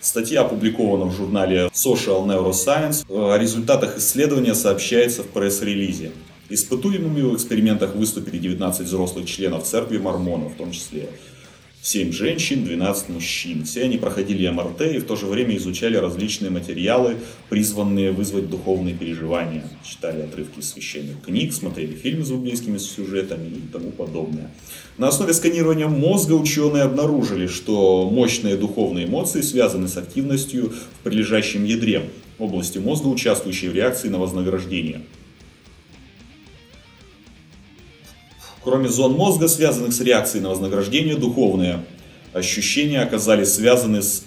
Статья 0.00 0.40
опубликована 0.40 1.04
в 1.04 1.16
журнале 1.16 1.70
Social 1.72 2.26
Neuroscience. 2.26 3.04
О 3.08 3.36
результатах 3.36 3.98
исследования 3.98 4.54
сообщается 4.54 5.22
в 5.22 5.28
пресс-релизе. 5.28 6.10
Испытуемыми 6.48 7.22
в 7.22 7.36
экспериментах 7.36 7.94
выступили 7.94 8.38
19 8.38 8.84
взрослых 8.84 9.26
членов 9.26 9.62
церкви 9.62 9.98
мормонов, 9.98 10.54
в 10.54 10.56
том 10.56 10.72
числе 10.72 11.08
7 11.84 12.12
женщин, 12.12 12.64
12 12.64 13.08
мужчин. 13.08 13.64
Все 13.64 13.82
они 13.82 13.96
проходили 13.96 14.48
МРТ 14.48 14.82
и 14.82 14.98
в 14.98 15.04
то 15.04 15.16
же 15.16 15.26
время 15.26 15.56
изучали 15.56 15.96
различные 15.96 16.48
материалы, 16.48 17.16
призванные 17.48 18.12
вызвать 18.12 18.48
духовные 18.48 18.94
переживания. 18.94 19.64
Читали 19.84 20.22
отрывки 20.22 20.60
из 20.60 20.70
священных 20.70 21.22
книг, 21.22 21.52
смотрели 21.52 21.96
фильмы 21.96 22.24
с 22.24 22.30
библейскими 22.30 22.78
сюжетами 22.78 23.48
и 23.48 23.72
тому 23.72 23.90
подобное. 23.90 24.48
На 24.96 25.08
основе 25.08 25.34
сканирования 25.34 25.88
мозга 25.88 26.34
ученые 26.34 26.84
обнаружили, 26.84 27.48
что 27.48 28.08
мощные 28.08 28.54
духовные 28.54 29.06
эмоции 29.06 29.40
связаны 29.40 29.88
с 29.88 29.96
активностью 29.96 30.70
в 30.70 31.02
прилежащем 31.02 31.64
ядре, 31.64 32.10
области 32.38 32.78
мозга, 32.78 33.08
участвующей 33.08 33.68
в 33.68 33.74
реакции 33.74 34.08
на 34.08 34.18
вознаграждение. 34.18 35.00
Кроме 38.64 38.88
зон 38.88 39.12
мозга, 39.14 39.48
связанных 39.48 39.92
с 39.92 40.00
реакцией 40.00 40.42
на 40.42 40.50
вознаграждение, 40.50 41.16
духовные 41.16 41.84
ощущения 42.32 43.00
оказались 43.00 43.54
связаны 43.54 44.02
с 44.02 44.24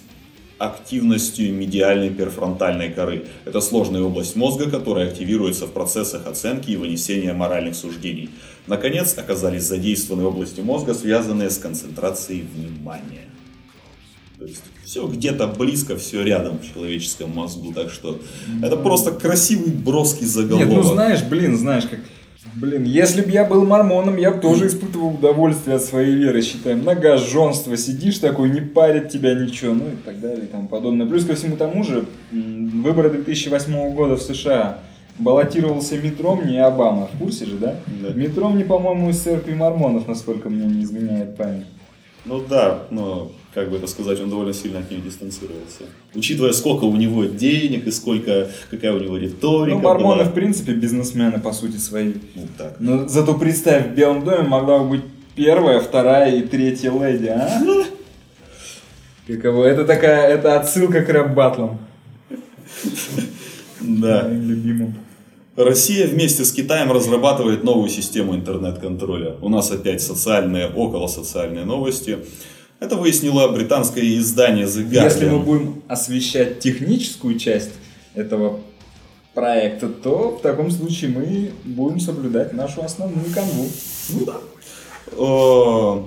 активностью 0.58 1.52
медиальной 1.52 2.10
перфронтальной 2.10 2.90
коры. 2.90 3.26
Это 3.44 3.60
сложная 3.60 4.02
область 4.02 4.36
мозга, 4.36 4.70
которая 4.70 5.08
активируется 5.08 5.66
в 5.66 5.72
процессах 5.72 6.26
оценки 6.26 6.70
и 6.70 6.76
вынесения 6.76 7.34
моральных 7.34 7.74
суждений. 7.74 8.30
Наконец, 8.66 9.16
оказались 9.18 9.64
задействованы 9.64 10.24
области 10.24 10.60
мозга, 10.60 10.94
связанные 10.94 11.50
с 11.50 11.58
концентрацией 11.58 12.42
внимания. 12.42 13.26
То 14.38 14.44
есть 14.44 14.62
все 14.84 15.06
где-то 15.06 15.46
близко, 15.46 15.96
все 15.96 16.22
рядом 16.22 16.58
в 16.58 16.74
человеческом 16.74 17.30
мозгу. 17.30 17.72
Так 17.72 17.90
что 17.90 18.20
это 18.62 18.76
просто 18.76 19.12
красивый 19.12 19.72
броский 19.72 20.26
заголовок. 20.26 20.68
Нет, 20.68 20.76
ну 20.76 20.82
знаешь, 20.82 21.22
блин, 21.22 21.56
знаешь, 21.56 21.84
как 21.84 22.00
Блин, 22.54 22.84
если 22.84 23.22
бы 23.22 23.30
я 23.30 23.44
был 23.44 23.66
мормоном, 23.66 24.16
я 24.16 24.30
бы 24.30 24.40
тоже 24.40 24.68
испытывал 24.68 25.14
удовольствие 25.14 25.76
от 25.76 25.82
своей 25.82 26.14
веры, 26.14 26.40
считай. 26.42 26.74
Многоженство, 26.74 27.76
сидишь 27.76 28.18
такой, 28.18 28.50
не 28.50 28.60
парит 28.60 29.10
тебя 29.10 29.34
ничего, 29.34 29.74
ну 29.74 29.88
и 29.88 29.96
так 30.04 30.20
далее 30.20 30.44
и 30.44 30.48
тому 30.48 30.68
подобное. 30.68 31.06
Плюс 31.06 31.24
ко 31.24 31.34
всему 31.34 31.56
тому 31.56 31.84
же, 31.84 32.06
выборы 32.30 33.10
2008 33.10 33.94
года 33.94 34.16
в 34.16 34.22
США 34.22 34.78
баллотировался 35.18 35.98
Митром, 35.98 36.46
не 36.46 36.58
Обама. 36.58 37.08
В 37.12 37.18
курсе 37.18 37.46
же, 37.46 37.56
да? 37.56 37.76
да. 38.02 38.10
Митром 38.14 38.56
не, 38.56 38.64
по-моему, 38.64 39.10
из 39.10 39.20
церкви 39.20 39.54
мормонов, 39.54 40.06
насколько 40.08 40.48
мне 40.48 40.66
не 40.66 40.82
изменяет 40.82 41.36
память. 41.36 41.66
Ну 42.24 42.42
да, 42.48 42.82
но, 42.90 43.30
как 43.56 43.70
бы 43.70 43.78
это 43.78 43.86
сказать, 43.86 44.20
он 44.20 44.28
довольно 44.28 44.52
сильно 44.52 44.80
от 44.80 44.90
нее 44.90 45.00
дистанцировался. 45.00 45.84
Учитывая, 46.14 46.52
сколько 46.52 46.84
у 46.84 46.94
него 46.94 47.24
денег 47.24 47.86
и 47.86 47.90
сколько, 47.90 48.50
какая 48.70 48.92
у 48.92 48.98
него 48.98 49.16
риторика. 49.16 49.78
Ну, 49.78 49.82
мормоны, 49.82 50.24
была. 50.24 50.30
в 50.30 50.34
принципе, 50.34 50.72
бизнесмены, 50.72 51.40
по 51.40 51.52
сути, 51.52 51.78
свои. 51.78 52.12
Ну, 52.34 52.42
так. 52.58 52.76
Но 52.80 53.08
зато 53.08 53.32
представь, 53.32 53.86
в 53.86 53.94
Белом 53.94 54.26
доме 54.26 54.46
могла 54.46 54.80
бы 54.80 54.90
быть 54.90 55.04
первая, 55.34 55.80
вторая 55.80 56.36
и 56.36 56.42
третья 56.42 56.92
леди, 56.92 57.28
а? 57.28 57.62
Каково? 59.26 59.64
Это 59.64 59.86
такая, 59.86 60.28
это 60.28 60.60
отсылка 60.60 61.00
к 61.00 61.08
рэп-батлам. 61.08 61.78
Да. 63.80 64.24
Моим 64.24 64.50
любимым. 64.50 64.94
Россия 65.56 66.06
вместе 66.06 66.44
с 66.44 66.52
Китаем 66.52 66.92
разрабатывает 66.92 67.64
новую 67.64 67.88
систему 67.88 68.34
интернет-контроля. 68.34 69.36
У 69.40 69.48
нас 69.48 69.70
опять 69.70 70.02
социальные, 70.02 70.66
около 70.68 71.06
социальные 71.06 71.64
новости. 71.64 72.18
Это 72.78 72.96
выяснило 72.96 73.48
британское 73.48 74.04
издание 74.18 74.66
The 74.66 74.86
Guardian. 74.88 75.04
Если 75.04 75.28
мы 75.28 75.38
будем 75.38 75.82
освещать 75.88 76.58
техническую 76.60 77.38
часть 77.38 77.70
этого 78.14 78.60
проекта, 79.34 79.88
то 79.88 80.36
в 80.36 80.42
таком 80.42 80.70
случае 80.70 81.10
мы 81.10 81.52
будем 81.64 82.00
соблюдать 82.00 82.52
нашу 82.52 82.82
основную 82.82 83.26
канву. 83.34 83.66
Ну 84.10 84.26
да. 84.26 84.36
Э, 85.12 86.02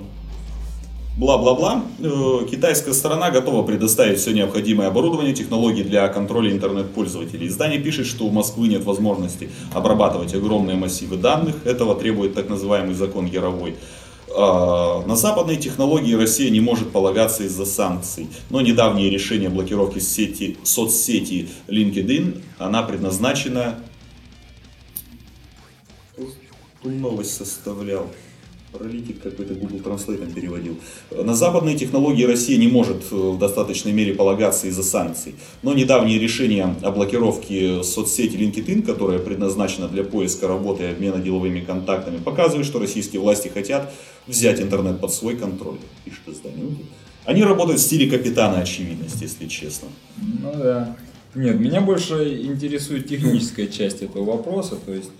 бла-бла-бла. 1.18 1.82
Э, 1.98 2.46
китайская 2.48 2.92
сторона 2.92 3.32
готова 3.32 3.64
предоставить 3.64 4.20
все 4.20 4.32
необходимое 4.32 4.86
оборудование, 4.86 5.34
технологии 5.34 5.82
для 5.82 6.06
контроля 6.08 6.52
интернет-пользователей. 6.52 7.48
Издание 7.48 7.80
пишет, 7.80 8.06
что 8.06 8.26
у 8.26 8.30
Москвы 8.30 8.68
нет 8.68 8.84
возможности 8.84 9.50
обрабатывать 9.74 10.34
огромные 10.34 10.76
массивы 10.76 11.16
данных. 11.16 11.56
Этого 11.64 11.96
требует 11.96 12.34
так 12.34 12.48
называемый 12.48 12.94
закон 12.94 13.26
Яровой. 13.26 13.74
Э, 14.32 15.02
на 15.06 15.16
западные 15.16 15.56
технологии 15.56 16.14
Россия 16.14 16.50
не 16.50 16.60
может 16.60 16.92
полагаться 16.92 17.42
из-за 17.44 17.64
санкций, 17.64 18.28
но 18.48 18.60
недавнее 18.60 19.10
решение 19.10 19.48
блокировки 19.48 19.98
сети, 19.98 20.56
соцсети 20.62 21.48
LinkedIn, 21.66 22.42
она 22.58 22.82
предназначена... 22.82 23.80
Новость 26.82 27.36
составлял. 27.36 28.06
Паралитик 28.72 29.20
какой-то 29.20 29.54
Google 29.54 29.78
Translate 29.78 30.32
переводил. 30.32 30.76
На 31.10 31.34
западные 31.34 31.76
технологии 31.76 32.24
Россия 32.24 32.56
не 32.56 32.68
может 32.68 33.02
э, 33.10 33.16
в 33.16 33.36
достаточной 33.36 33.90
мере 33.92 34.14
полагаться 34.14 34.68
из-за 34.68 34.84
санкций. 34.84 35.34
Но 35.62 35.74
недавнее 35.74 36.20
решение 36.20 36.76
о 36.82 36.92
блокировке 36.92 37.82
соцсети 37.82 38.36
LinkedIn, 38.36 38.82
которая 38.82 39.18
предназначена 39.18 39.88
для 39.88 40.04
поиска 40.04 40.46
работы 40.46 40.84
и 40.84 40.86
обмена 40.86 41.18
деловыми 41.18 41.60
контактами, 41.60 42.18
показывает, 42.18 42.64
что 42.64 42.78
российские 42.78 43.20
власти 43.20 43.48
хотят 43.48 43.92
взять 44.28 44.60
интернет 44.60 45.00
под 45.00 45.12
свой 45.12 45.36
контроль. 45.36 45.78
Пишет 46.04 46.28
издание. 46.28 46.76
Они 47.24 47.42
работают 47.42 47.80
в 47.80 47.82
стиле 47.82 48.08
капитана 48.08 48.60
очевидности, 48.60 49.24
если 49.24 49.46
честно. 49.46 49.88
Ну 50.16 50.52
да. 50.54 50.96
Нет, 51.34 51.60
меня 51.60 51.80
больше 51.80 52.40
интересует 52.44 53.08
техническая 53.08 53.66
часть 53.66 54.02
этого 54.02 54.24
вопроса. 54.24 54.76
То 54.84 54.92
есть 54.92 55.10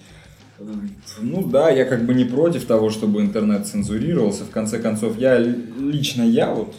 ну 1.20 1.46
да, 1.46 1.70
я 1.70 1.84
как 1.84 2.04
бы 2.04 2.14
не 2.14 2.24
против 2.24 2.66
того, 2.66 2.90
чтобы 2.90 3.22
интернет 3.22 3.66
цензурировался. 3.66 4.44
В 4.44 4.50
конце 4.50 4.78
концов, 4.78 5.18
я 5.18 5.38
лично 5.38 6.22
я 6.22 6.52
вот 6.52 6.74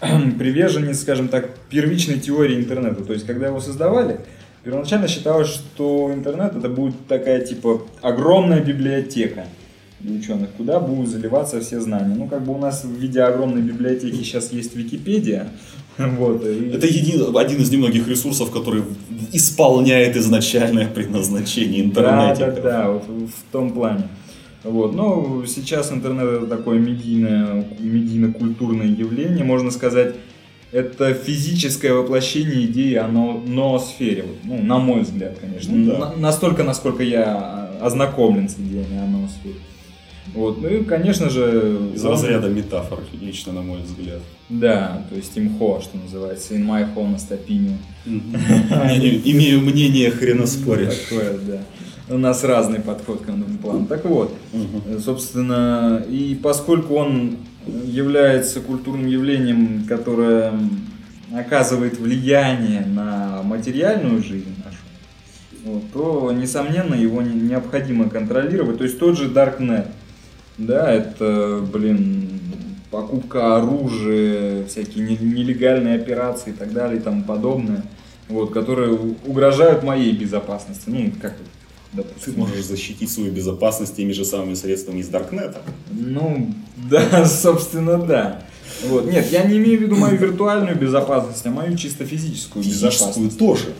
приверженец, 0.38 1.00
скажем 1.00 1.28
так, 1.28 1.50
первичной 1.70 2.18
теории 2.20 2.56
интернета. 2.56 3.02
То 3.04 3.12
есть, 3.12 3.26
когда 3.26 3.46
его 3.46 3.60
создавали, 3.60 4.20
первоначально 4.62 5.08
считалось, 5.08 5.48
что 5.48 6.12
интернет 6.12 6.54
это 6.54 6.68
будет 6.68 7.06
такая, 7.06 7.44
типа, 7.44 7.82
огромная 8.02 8.60
библиотека 8.60 9.46
для 10.00 10.18
ученых, 10.18 10.50
куда 10.56 10.80
будут 10.80 11.08
заливаться 11.08 11.60
все 11.60 11.80
знания. 11.80 12.14
Ну, 12.14 12.28
как 12.28 12.42
бы 12.42 12.54
у 12.54 12.58
нас 12.58 12.84
в 12.84 12.92
виде 12.92 13.22
огромной 13.22 13.62
библиотеки 13.62 14.16
сейчас 14.16 14.52
есть 14.52 14.76
Википедия, 14.76 15.48
вот, 16.18 16.44
и... 16.44 16.70
Это 16.70 16.86
един, 16.86 17.36
один 17.36 17.60
из 17.60 17.70
немногих 17.70 18.08
ресурсов, 18.08 18.50
который 18.50 18.82
исполняет 19.32 20.16
изначальное 20.16 20.88
предназначение 20.88 21.84
интернета. 21.84 22.46
Да, 22.46 22.50
да, 22.50 22.60
да, 22.62 22.90
вот 22.90 23.04
в 23.04 23.52
том 23.52 23.72
плане. 23.72 24.08
Вот. 24.64 24.94
Но 24.94 25.44
сейчас 25.46 25.92
интернет 25.92 26.26
это 26.26 26.46
такое 26.46 26.78
медийное, 26.78 27.66
медийно-культурное 27.78 28.86
явление, 28.86 29.44
можно 29.44 29.70
сказать, 29.70 30.14
это 30.72 31.14
физическое 31.14 31.92
воплощение 31.92 32.64
идеи 32.64 32.94
о 32.94 33.06
ноосфере, 33.06 34.24
ну, 34.42 34.60
на 34.60 34.78
мой 34.78 35.02
взгляд, 35.02 35.38
конечно. 35.38 35.72
Ну, 35.72 35.92
да. 35.92 35.98
на, 35.98 36.16
настолько, 36.16 36.64
насколько 36.64 37.04
я 37.04 37.70
ознакомлен 37.80 38.48
с 38.48 38.54
идеями 38.54 38.98
о 38.98 39.06
ноосфере. 39.06 39.60
Вот. 40.32 40.60
Ну 40.60 40.68
и, 40.68 40.84
конечно 40.84 41.28
же... 41.28 41.90
Из 41.94 42.04
разряда 42.04 42.48
метафор, 42.48 43.00
лично 43.20 43.52
на 43.52 43.62
мой 43.62 43.82
взгляд. 43.82 44.20
Да, 44.48 45.04
то 45.10 45.16
есть 45.16 45.36
имхо, 45.36 45.80
что 45.80 45.96
называется, 45.98 46.54
in 46.54 46.66
my 46.66 46.94
honest 46.94 47.30
opinion. 47.30 47.76
Имею 48.06 49.60
мнение, 49.60 50.10
хрена 50.10 50.46
споришь. 50.46 50.96
Такое, 51.08 51.38
да 51.38 51.60
у 52.08 52.18
нас 52.18 52.44
разный 52.44 52.80
подход 52.80 53.20
к 53.20 53.24
этому 53.24 53.58
плану. 53.58 53.86
Так 53.86 54.04
вот, 54.04 54.34
угу. 54.52 54.98
собственно, 55.00 56.04
и 56.08 56.38
поскольку 56.42 56.94
он 56.94 57.38
является 57.66 58.60
культурным 58.60 59.06
явлением, 59.06 59.86
которое 59.88 60.52
оказывает 61.34 61.98
влияние 61.98 62.84
на 62.86 63.42
материальную 63.42 64.22
жизнь 64.22 64.54
нашу, 64.64 64.78
вот, 65.64 65.82
то, 65.92 66.32
несомненно, 66.32 66.94
его 66.94 67.22
необходимо 67.22 68.10
контролировать. 68.10 68.78
То 68.78 68.84
есть 68.84 68.98
тот 68.98 69.16
же 69.16 69.30
Darknet, 69.30 69.86
да, 70.58 70.92
это, 70.92 71.64
блин, 71.72 72.28
покупка 72.90 73.56
оружия, 73.56 74.64
всякие 74.66 75.04
нелегальные 75.04 75.96
операции 75.96 76.50
и 76.50 76.52
так 76.52 76.72
далее 76.72 76.98
и 76.98 77.02
тому 77.02 77.24
подобное, 77.24 77.84
вот, 78.28 78.52
которые 78.52 78.92
угрожают 78.92 79.82
моей 79.82 80.12
безопасности. 80.12 80.84
Ну, 80.86 81.12
как 81.20 81.34
допустим. 81.92 82.34
Ты 82.34 82.38
можешь 82.38 82.64
защитить 82.64 83.10
свою 83.10 83.32
безопасность 83.32 83.96
теми 83.96 84.12
же 84.12 84.24
самыми 84.24 84.54
средствами 84.54 85.00
из 85.00 85.08
Даркнета. 85.08 85.62
Ну, 85.90 86.54
да, 86.90 87.26
собственно, 87.26 87.98
да. 87.98 88.42
Вот. 88.86 89.10
Нет, 89.10 89.30
я 89.30 89.44
не 89.44 89.58
имею 89.58 89.78
в 89.78 89.82
виду 89.82 89.96
мою 89.96 90.16
виртуальную 90.16 90.76
безопасность, 90.76 91.44
а 91.46 91.50
мою 91.50 91.76
чисто 91.76 92.04
физическую, 92.04 92.64
физическую 92.64 93.28
безопасность. 93.28 93.38
тоже. 93.38 93.74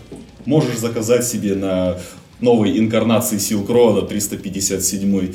Можешь 0.44 0.78
заказать 0.78 1.26
себе 1.26 1.54
на 1.54 1.98
новой 2.40 2.78
инкарнации 2.78 3.38
Road 3.38 4.08
357 4.08 5.34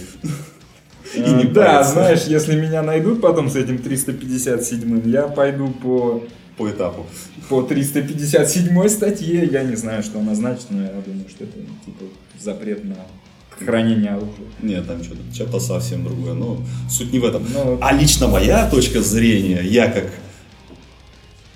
и 1.43 1.47
да, 1.47 1.83
знаешь, 1.83 2.23
если 2.23 2.59
меня 2.59 2.81
найдут 2.81 3.21
потом 3.21 3.49
с 3.49 3.55
этим 3.55 3.77
357 3.79 5.09
я 5.09 5.23
пойду 5.23 5.69
по 5.69 6.23
по 6.57 6.69
этапу. 6.69 7.05
По 7.47 7.61
357 7.61 8.89
статье, 8.89 9.45
я 9.45 9.63
не 9.63 9.75
знаю, 9.75 10.03
что 10.03 10.19
она 10.19 10.35
значит, 10.35 10.65
но 10.69 10.83
я 10.83 10.89
думаю, 10.89 11.29
что 11.29 11.45
это 11.45 11.53
типа 11.85 12.05
запрет 12.37 12.83
на 12.83 12.97
хранение 13.57 14.11
оружия. 14.11 14.45
Нет, 14.61 14.85
там 14.85 15.01
что-то, 15.01 15.21
что-то 15.33 15.59
совсем 15.61 16.03
другое. 16.03 16.33
Но 16.33 16.59
суть 16.89 17.13
не 17.13 17.19
в 17.19 17.25
этом. 17.25 17.45
Но... 17.53 17.77
А 17.81 17.93
лично 17.93 18.27
моя 18.27 18.69
точка 18.69 19.01
зрения, 19.01 19.61
я 19.63 19.89
как 19.89 20.05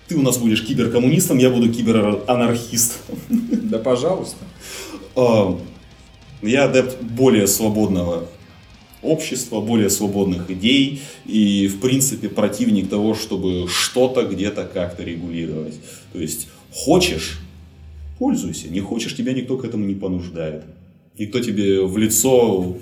ты 0.08 0.16
у 0.16 0.22
нас 0.22 0.38
будешь 0.38 0.64
киберкоммунистом, 0.66 1.38
я 1.38 1.50
буду 1.50 1.72
киберанархистом. 1.72 3.18
Да, 3.30 3.80
пожалуйста. 3.80 4.38
А, 5.16 5.60
я 6.42 6.66
адепт 6.66 7.02
более 7.02 7.48
свободного 7.48 8.28
общества, 9.04 9.62
более 9.62 9.90
свободных 9.90 10.50
идей 10.50 11.02
и, 11.26 11.68
в 11.68 11.80
принципе, 11.80 12.30
противник 12.30 12.90
того, 12.90 13.14
чтобы 13.14 13.68
что-то 13.68 14.24
где-то 14.24 14.70
как-то 14.74 15.04
регулировать. 15.04 15.76
То 16.14 16.20
есть, 16.20 16.48
хочешь 16.72 17.40
пользуйся. 18.18 18.70
Не 18.70 18.80
хочешь, 18.80 19.16
тебя 19.16 19.34
никто 19.34 19.58
к 19.58 19.66
этому 19.66 19.86
не 19.86 19.96
понуждает. 19.96 20.64
Никто 21.18 21.40
тебе 21.40 21.86
в 21.86 21.98
лицо 21.98 22.76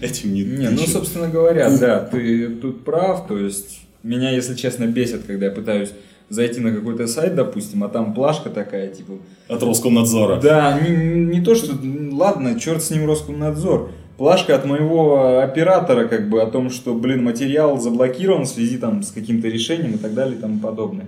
этим 0.00 0.34
не... 0.34 0.42
Не, 0.42 0.70
ну, 0.70 0.86
собственно 0.86 1.28
говоря, 1.28 1.76
да, 1.78 2.00
ты 2.00 2.48
тут 2.48 2.84
прав. 2.84 3.26
То 3.26 3.38
есть, 3.38 3.80
меня, 4.02 4.30
если 4.30 4.54
честно, 4.54 4.86
бесит, 4.86 5.24
когда 5.26 5.46
я 5.46 5.52
пытаюсь 5.52 5.90
зайти 6.30 6.60
на 6.60 6.74
какой-то 6.74 7.06
сайт, 7.06 7.34
допустим, 7.34 7.84
а 7.84 7.88
там 7.88 8.14
плашка 8.14 8.50
такая, 8.50 8.88
типа... 8.88 9.18
От 9.48 9.62
Роскомнадзора. 9.62 10.40
Да, 10.40 10.80
не, 10.80 10.96
не 11.36 11.40
то, 11.42 11.54
что... 11.54 11.76
Ладно, 12.12 12.58
черт 12.58 12.82
с 12.82 12.90
ним 12.90 13.06
Роскомнадзор. 13.06 13.90
Плашка 14.16 14.54
от 14.54 14.64
моего 14.64 15.40
оператора, 15.40 16.06
как 16.06 16.28
бы, 16.28 16.40
о 16.40 16.46
том, 16.46 16.70
что, 16.70 16.94
блин, 16.94 17.24
материал 17.24 17.80
заблокирован 17.80 18.42
в 18.42 18.48
связи 18.48 18.78
там 18.78 19.02
с 19.02 19.10
каким-то 19.10 19.48
решением 19.48 19.94
и 19.94 19.98
так 19.98 20.14
далее 20.14 20.38
и 20.38 20.40
тому 20.40 20.60
подобное. 20.60 21.06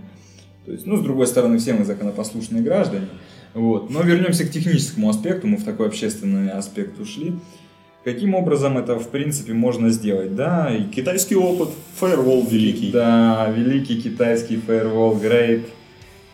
То 0.64 0.72
есть, 0.72 0.86
ну, 0.86 0.96
с 0.96 1.00
другой 1.00 1.28
стороны, 1.28 1.58
все 1.58 1.74
мы 1.74 1.84
законопослушные 1.84 2.62
граждане. 2.62 3.06
Вот. 3.54 3.90
Но 3.90 4.02
вернемся 4.02 4.44
к 4.44 4.50
техническому 4.50 5.08
аспекту, 5.08 5.46
мы 5.46 5.56
в 5.56 5.64
такой 5.64 5.86
общественный 5.86 6.50
аспект 6.50 6.98
ушли. 6.98 7.34
Каким 8.04 8.34
образом 8.34 8.76
это, 8.76 8.98
в 8.98 9.08
принципе, 9.08 9.52
можно 9.52 9.90
сделать, 9.90 10.34
да? 10.34 10.70
И... 10.74 10.84
Китайский 10.84 11.36
опыт, 11.36 11.70
фаервол 11.94 12.44
великий. 12.46 12.90
Да, 12.92 13.48
великий 13.56 14.00
китайский 14.00 14.58
фаервол, 14.58 15.16
great, 15.16 15.64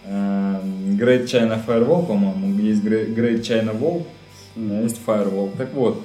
uh, 0.06 0.62
great 0.98 1.26
China 1.26 1.58
Firewall, 1.66 2.06
по-моему, 2.06 2.58
есть 2.58 2.82
Great 2.82 3.40
China 3.42 3.78
Wall, 3.78 4.04
есть 4.82 5.00
Firewall. 5.06 5.50
Так 5.56 5.72
вот, 5.74 6.02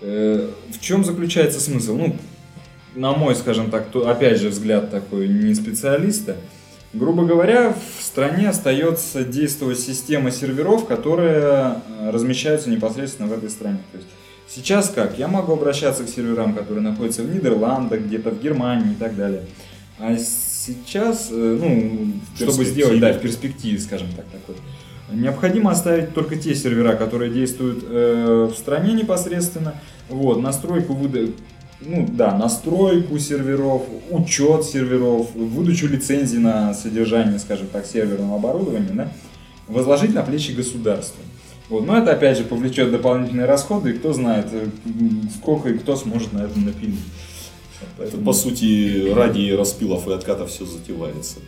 в 0.00 0.80
чем 0.80 1.04
заключается 1.04 1.60
смысл? 1.60 1.96
Ну, 1.96 2.16
на 2.94 3.12
мой, 3.12 3.34
скажем 3.34 3.70
так, 3.70 3.90
то, 3.90 4.08
опять 4.08 4.40
же, 4.40 4.48
взгляд 4.48 4.90
такой 4.90 5.28
не 5.28 5.54
специалиста– 5.54 6.36
Грубо 6.92 7.24
говоря, 7.24 7.72
в 7.98 8.02
стране 8.02 8.48
остается 8.48 9.22
действовать 9.22 9.78
система 9.78 10.32
серверов, 10.32 10.86
которые 10.86 11.36
э, 11.36 12.10
размещаются 12.10 12.68
непосредственно 12.68 13.28
в 13.28 13.32
этой 13.32 13.48
стране. 13.48 13.78
То 13.92 13.98
есть 13.98 14.08
сейчас 14.48 14.90
как? 14.90 15.16
Я 15.16 15.28
могу 15.28 15.52
обращаться 15.52 16.02
к 16.02 16.08
серверам, 16.08 16.52
которые 16.52 16.82
находятся 16.82 17.22
в 17.22 17.32
Нидерландах, 17.32 18.00
где-то 18.00 18.30
в 18.30 18.42
Германии 18.42 18.92
и 18.92 18.96
так 18.96 19.16
далее. 19.16 19.46
А 20.00 20.16
сейчас, 20.16 21.28
э, 21.30 21.58
ну, 21.60 22.12
чтобы 22.34 22.64
сделать, 22.64 22.98
да, 22.98 23.12
в 23.12 23.20
перспективе, 23.20 23.78
скажем 23.78 24.08
так, 24.16 24.24
такой, 24.26 24.56
необходимо 25.12 25.70
оставить 25.70 26.14
только 26.14 26.36
те 26.36 26.54
сервера, 26.54 26.94
которые 26.96 27.30
действуют 27.30 27.84
э, 27.88 28.50
в 28.52 28.56
стране 28.56 28.94
непосредственно. 28.94 29.74
Вот, 30.08 30.40
настройку 30.40 30.94
выда 30.94 31.28
ну 31.82 32.06
да, 32.10 32.36
настройку 32.36 33.18
серверов, 33.18 33.82
учет 34.10 34.64
серверов, 34.64 35.34
выдачу 35.34 35.86
лицензий 35.86 36.38
на 36.38 36.74
содержание, 36.74 37.38
скажем 37.38 37.68
так, 37.68 37.86
серверного 37.86 38.36
оборудования, 38.36 38.90
да, 38.92 39.12
возложить 39.66 40.14
на 40.14 40.22
плечи 40.22 40.52
государства. 40.52 41.22
Вот. 41.70 41.86
Но 41.86 41.96
это 41.96 42.12
опять 42.12 42.36
же 42.36 42.44
повлечет 42.44 42.90
дополнительные 42.90 43.46
расходы, 43.46 43.90
и 43.90 43.92
кто 43.94 44.12
знает, 44.12 44.46
э, 44.52 44.66
сколько 45.36 45.70
и 45.70 45.78
кто 45.78 45.96
сможет 45.96 46.32
на 46.32 46.42
этом 46.42 46.64
напилить. 46.66 47.00
Поэтому... 47.96 48.24
По 48.24 48.32
сути, 48.32 49.10
ради 49.12 49.52
распилов 49.52 50.06
и 50.08 50.12
откатов 50.12 50.50
все 50.50 50.66
затевается. 50.66 51.38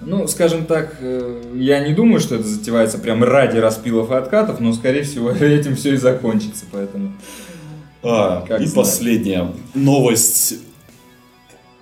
Ну, 0.00 0.26
скажем 0.28 0.66
так, 0.66 0.96
э, 1.00 1.54
я 1.56 1.80
не 1.86 1.92
думаю, 1.92 2.20
что 2.20 2.36
это 2.36 2.44
затевается 2.44 2.98
прям 2.98 3.24
ради 3.24 3.58
распилов 3.58 4.10
и 4.10 4.14
откатов, 4.14 4.60
но, 4.60 4.72
скорее 4.72 5.02
всего, 5.02 5.30
этим 5.40 5.76
все 5.76 5.94
и 5.94 5.96
закончится, 5.96 6.66
поэтому... 6.70 7.12
А, 8.02 8.44
и 8.60 8.66
знать. 8.66 8.74
последняя 8.74 9.52
новость. 9.74 10.54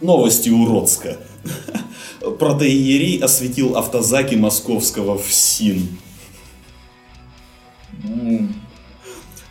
Новости 0.00 0.48
уродска. 0.48 1.18
Протеерей 2.38 3.18
осветил 3.18 3.76
автозаки 3.76 4.34
московского 4.34 5.18
в 5.18 5.30
СИН. 5.30 5.86
Mm. 8.02 8.48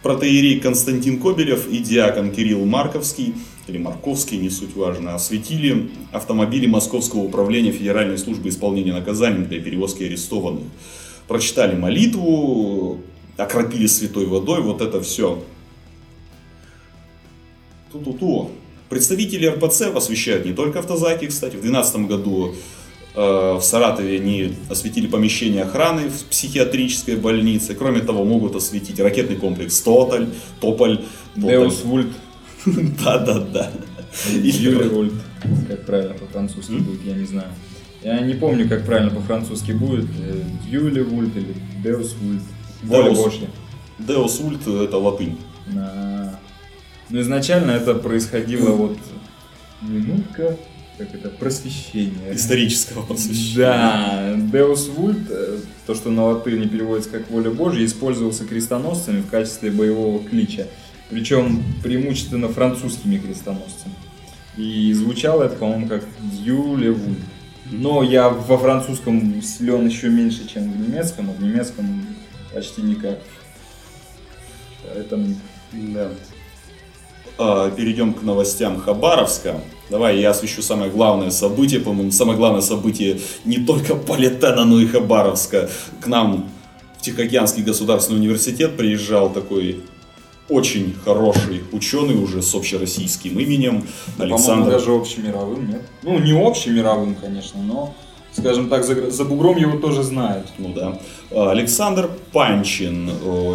Протеерей 0.02 0.60
Константин 0.60 1.20
Кобелев 1.20 1.68
и 1.68 1.80
диакон 1.80 2.32
Кирилл 2.32 2.64
Марковский, 2.66 3.34
или 3.68 3.78
Марковский, 3.78 4.38
не 4.38 4.50
суть 4.50 4.76
важно, 4.76 5.16
осветили 5.16 5.90
автомобили 6.12 6.68
Московского 6.68 7.22
управления 7.22 7.72
Федеральной 7.72 8.18
службы 8.18 8.50
исполнения 8.50 8.94
наказаний 8.94 9.46
для 9.46 9.60
перевозки 9.60 10.04
арестованных. 10.04 10.64
Прочитали 11.28 11.76
молитву, 11.76 13.02
окропили 13.38 13.88
святой 13.88 14.28
водой, 14.28 14.62
вот 14.62 14.82
это 14.82 15.02
все. 15.02 15.44
Ту-ту-ту. 17.92 18.52
Представители 18.90 19.48
РПЦ 19.48 19.96
освещают 19.96 20.46
не 20.46 20.54
только 20.54 20.80
автозаки, 20.80 21.26
кстати. 21.26 21.56
В 21.56 21.62
2012 21.62 22.08
году 22.08 22.54
э, 23.16 23.54
в 23.56 23.62
Саратове 23.62 24.18
они 24.18 24.54
осветили 24.70 25.08
помещение 25.08 25.64
охраны 25.64 26.10
в 26.10 26.26
психиатрической 26.26 27.16
больнице. 27.16 27.74
Кроме 27.74 28.02
того, 28.02 28.24
могут 28.26 28.56
осветить 28.56 29.00
ракетный 29.00 29.38
комплекс 29.38 29.82
Тоталь, 29.82 30.30
Тополь. 30.62 31.02
Деус 31.36 31.84
Вульт. 31.84 32.10
Да-да-да. 33.04 33.72
Юрий 34.34 34.90
Вольт. 34.90 35.14
как 35.68 35.86
правильно 35.86 36.14
по-французски 36.14 36.74
будет, 36.74 37.04
я 37.04 37.14
не 37.14 37.26
знаю. 37.26 37.50
Я 38.04 38.20
не 38.22 38.36
помню, 38.36 38.70
как 38.70 38.86
правильно 38.86 39.12
по-французски 39.12 39.72
будет. 39.72 40.06
Дьюли 40.64 41.02
Вульт 41.02 41.36
или 41.36 41.56
Деус 41.84 42.16
Вульт. 42.22 42.44
Воля 42.84 43.12
Божья. 43.12 43.48
Деус 44.00 44.40
Вульт 44.40 44.68
это 44.68 44.98
латынь. 44.98 45.38
А, 45.76 46.40
ну, 47.10 47.20
изначально 47.22 47.72
это 47.72 47.96
происходило 47.96 48.72
вот 48.72 48.98
минутка, 49.82 50.56
как 50.98 51.14
это, 51.14 51.30
просвещение. 51.30 52.34
Исторического 52.34 53.04
просвещения. 53.04 53.56
Да, 53.58 54.34
Deus 54.36 54.96
Vult, 54.96 55.26
э, 55.30 55.60
то, 55.86 55.96
что 55.96 56.10
на 56.12 56.26
латыни 56.26 56.68
переводится 56.68 57.10
как 57.10 57.30
воля 57.30 57.50
Божья, 57.50 57.86
использовался 57.86 58.46
крестоносцами 58.46 59.22
в 59.22 59.30
качестве 59.30 59.72
боевого 59.72 60.24
клича. 60.24 60.68
Причем 61.10 61.64
преимущественно 61.84 62.48
французскими 62.50 63.18
крестоносцами. 63.18 63.94
И 64.58 64.94
звучало 64.94 65.44
это, 65.44 65.56
по-моему, 65.56 65.88
как 65.88 66.04
Дью 66.20 66.76
Вульт. 66.76 67.20
Но 67.72 68.04
я 68.04 68.30
во 68.30 68.58
французском 68.58 69.42
силен 69.42 69.88
еще 69.88 70.10
меньше, 70.10 70.48
чем 70.48 70.72
в 70.72 70.80
немецком, 70.80 71.30
а 71.30 71.34
в 71.34 71.42
немецком 71.42 72.06
почти 72.54 72.82
никак. 72.82 73.20
Поэтому... 74.84 75.36
Да. 75.72 76.10
А, 77.38 77.70
перейдем 77.72 78.14
к 78.14 78.22
новостям 78.22 78.80
Хабаровска. 78.80 79.60
Давай 79.90 80.20
я 80.20 80.30
освещу 80.30 80.62
самое 80.62 80.90
главное 80.90 81.32
событие, 81.32 81.80
по-моему, 81.80 82.12
самое 82.12 82.38
главное 82.38 82.62
событие 82.62 83.20
не 83.44 83.58
только 83.58 83.96
Политена, 83.96 84.64
но 84.64 84.80
и 84.80 84.88
Хабаровска. 84.88 85.70
К 86.00 86.08
нам 86.08 86.50
в 86.98 87.02
Тихоокеанский 87.02 87.64
государственный 87.64 88.20
университет 88.20 88.78
приезжал 88.78 89.32
такой 89.32 89.84
очень 90.50 90.96
хороший 91.04 91.64
ученый 91.72 92.16
уже 92.16 92.42
с 92.42 92.54
общероссийским 92.54 93.40
именем. 93.40 93.88
Александр. 94.18 94.72
даже 94.72 94.92
общемировым, 94.92 95.68
нет? 95.68 95.82
Ну, 96.04 96.20
не 96.20 96.34
общемировым, 96.34 97.16
конечно, 97.16 97.62
но, 97.62 97.96
скажем 98.32 98.70
так, 98.70 98.84
за, 98.84 99.10
за 99.10 99.26
бугром 99.26 99.58
его 99.58 99.80
тоже 99.80 100.04
знают. 100.04 100.48
Ну 100.58 100.74
да. 100.74 101.00
А, 101.32 101.52
Александр 101.52 102.10
Панчин. 102.32 103.10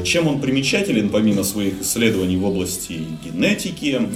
Чем 0.04 0.26
он 0.26 0.40
примечателен, 0.40 1.10
помимо 1.10 1.44
своих 1.44 1.80
исследований 1.82 2.36
в 2.36 2.44
области 2.44 3.04
генетики? 3.24 4.08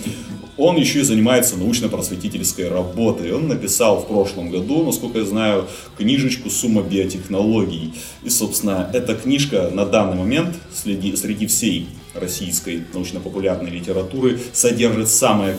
Он 0.57 0.77
еще 0.77 1.01
и 1.01 1.03
занимается 1.03 1.57
научно-просветительской 1.57 2.69
работой. 2.69 3.33
Он 3.33 3.49
написал 3.49 4.01
в 4.01 4.07
прошлом 4.07 4.51
году, 4.51 4.85
насколько 4.85 5.19
я 5.19 5.25
знаю, 5.25 5.67
книжечку 5.99 6.49
«Сумма 6.49 6.83
биотехнологий». 6.83 7.93
И, 8.23 8.31
собственно, 8.31 8.89
эта 8.93 9.17
книжка 9.17 9.71
на 9.73 9.85
данный 9.85 10.17
момент 10.17 10.55
среди, 10.73 11.17
среди 11.17 11.49
всей 11.49 11.89
российской 12.15 12.85
научно-популярной 12.93 13.71
литературы 13.71 14.39
содержит 14.53 15.09
самое 15.09 15.57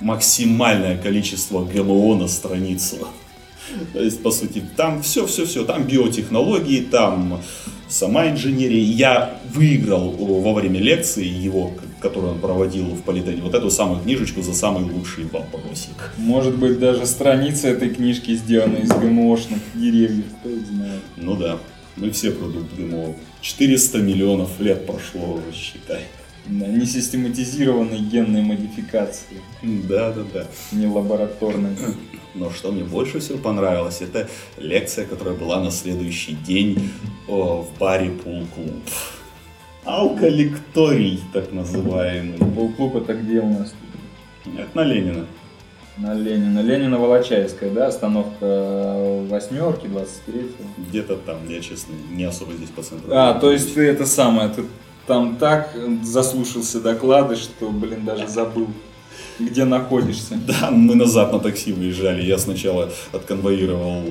максимальное 0.00 0.96
количество 0.98 1.64
ГМО 1.64 2.16
на 2.16 2.28
страницу. 2.28 3.08
То 3.92 4.00
есть, 4.00 4.22
по 4.22 4.30
сути, 4.30 4.62
там 4.76 5.02
все-все-все, 5.02 5.64
там 5.64 5.84
биотехнологии, 5.84 6.82
там 6.82 7.42
сама 7.88 8.28
инженерия. 8.28 8.82
Я 8.82 9.40
выиграл 9.52 10.10
во 10.10 10.54
время 10.54 10.80
лекции 10.80 11.26
его, 11.26 11.72
которую 12.00 12.34
он 12.34 12.38
проводил 12.38 12.84
в 12.84 13.02
Политене, 13.02 13.42
вот 13.42 13.54
эту 13.54 13.70
самую 13.70 14.00
книжечку 14.02 14.42
за 14.42 14.54
самый 14.54 14.84
лучший 14.90 15.24
вопросик. 15.24 16.12
Может 16.16 16.56
быть, 16.56 16.78
даже 16.78 17.06
страница 17.06 17.68
этой 17.68 17.90
книжки 17.90 18.34
сделана 18.36 18.76
из 18.76 18.90
ГМОшных 18.90 19.60
деревьев, 19.74 20.26
кто 20.40 20.50
знает. 20.50 21.02
Ну 21.16 21.36
да, 21.36 21.58
мы 21.96 22.10
все 22.10 22.30
продукт 22.30 22.72
ГМО. 22.76 23.14
400 23.46 23.98
миллионов 23.98 24.58
лет 24.58 24.86
прошло 24.86 25.40
считай. 25.54 26.02
Не 26.48 26.84
систематизированной 26.84 28.00
генной 28.00 28.42
модификации. 28.42 29.40
Да, 29.62 30.12
да, 30.12 30.24
да. 30.34 30.46
Не 30.72 30.86
лабораторной. 30.86 31.76
Но 32.34 32.50
что 32.50 32.72
мне 32.72 32.82
больше 32.82 33.20
всего 33.20 33.38
понравилось, 33.38 34.00
это 34.00 34.28
лекция, 34.58 35.06
которая 35.06 35.34
была 35.34 35.60
на 35.62 35.70
следующий 35.70 36.34
день 36.34 36.90
о, 37.28 37.62
в 37.62 37.78
баре 37.78 38.10
Пул 38.10 38.46
Клуб. 38.54 38.82
Алколекторий, 39.84 41.20
так 41.32 41.52
называемый. 41.52 42.38
Пул 42.38 42.72
Клуб 42.72 42.96
это 42.96 43.14
где 43.14 43.40
у 43.40 43.48
нас? 43.48 43.74
Это 44.44 44.68
на 44.74 44.82
Ленина. 44.82 45.26
На 45.98 46.12
Ленина. 46.14 46.60
Ленина 46.60 46.98
Волочаевская, 46.98 47.70
да? 47.70 47.86
Остановка 47.86 49.24
восьмерки, 49.30 49.86
23 49.86 50.50
Где-то 50.88 51.16
там, 51.16 51.36
я 51.48 51.60
честно 51.60 51.94
не 52.10 52.24
особо 52.24 52.52
здесь 52.52 52.68
по 52.68 52.82
центру. 52.82 53.10
А, 53.12 53.34
то 53.34 53.50
есть 53.50 53.74
ты 53.74 53.82
это 53.82 54.04
самое, 54.04 54.50
ты 54.50 54.64
там 55.06 55.36
так 55.36 55.74
заслушался 56.02 56.80
доклады, 56.80 57.36
что, 57.36 57.70
блин, 57.70 58.04
даже 58.04 58.28
забыл 58.28 58.68
где 59.38 59.64
находишься. 59.64 60.38
Да, 60.46 60.70
мы 60.70 60.94
назад 60.94 61.32
на 61.32 61.40
такси 61.40 61.72
выезжали. 61.72 62.22
Я 62.22 62.38
сначала 62.38 62.90
отконвоировал, 63.12 64.04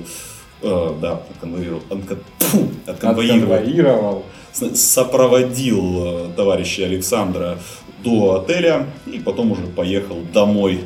э, 0.62 0.94
да, 1.00 1.20
отконвоировал, 1.30 1.82
отко, 1.90 2.18
фу, 2.38 2.68
отконвоировал, 2.86 3.54
отконвоировал. 3.54 4.24
сопроводил 4.52 6.04
э, 6.04 6.28
товарища 6.36 6.84
Александра 6.84 7.58
до 8.04 8.40
отеля 8.40 8.86
и 9.06 9.18
потом 9.18 9.52
уже 9.52 9.66
поехал 9.66 10.18
домой. 10.32 10.80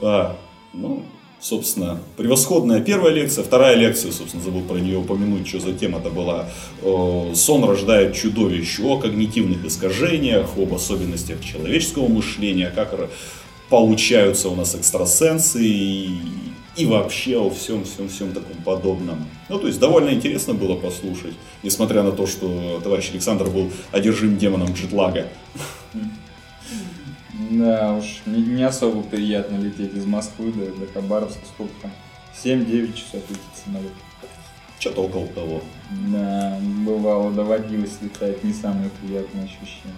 А, 0.00 0.36
ну, 0.72 1.02
собственно, 1.40 2.00
превосходная 2.16 2.80
первая 2.80 3.12
лекция, 3.12 3.44
вторая 3.44 3.76
лекция, 3.76 4.12
собственно, 4.12 4.42
забыл 4.42 4.62
про 4.62 4.76
нее 4.78 4.98
упомянуть, 4.98 5.46
что 5.46 5.60
за 5.60 5.72
тема-то 5.72 6.10
была. 6.10 6.48
Сон 7.34 7.64
рождает 7.64 8.14
чудовищ 8.14 8.80
о 8.80 8.98
когнитивных 8.98 9.64
искажениях, 9.64 10.56
об 10.56 10.72
особенностях 10.74 11.44
человеческого 11.44 12.08
мышления, 12.08 12.72
как 12.74 13.10
получаются 13.68 14.48
у 14.48 14.56
нас 14.56 14.74
экстрасенсы 14.74 15.64
и, 15.64 16.18
и 16.76 16.86
вообще 16.86 17.38
о 17.38 17.50
всем-всем-всем 17.50 18.32
таком 18.32 18.62
подобном. 18.62 19.26
Ну, 19.48 19.58
то 19.58 19.66
есть, 19.66 19.78
довольно 19.78 20.10
интересно 20.10 20.54
было 20.54 20.76
послушать, 20.76 21.34
несмотря 21.62 22.02
на 22.02 22.12
то, 22.12 22.26
что 22.26 22.80
товарищ 22.82 23.10
Александр 23.10 23.46
был 23.46 23.70
одержим 23.90 24.36
демоном 24.38 24.72
джетлага. 24.74 25.28
Да 27.50 27.94
уж, 27.94 28.22
не, 28.26 28.42
не 28.42 28.62
особо 28.62 29.02
приятно 29.02 29.56
лететь 29.56 29.94
из 29.94 30.06
Москвы 30.06 30.52
до, 30.52 30.66
до 30.66 30.86
Хабаровска, 30.92 31.44
сколько 31.46 31.72
там? 31.82 31.90
7-9 32.42 32.94
часов 32.94 33.22
лететь 33.28 33.64
самолет. 33.64 33.92
Что-то 34.78 35.02
около 35.02 35.26
того. 35.28 35.62
Да, 36.12 36.58
бывало, 36.84 37.32
доводилось 37.32 37.98
летать, 38.02 38.44
не 38.44 38.52
самые 38.52 38.90
приятные 39.00 39.44
ощущения. 39.44 39.94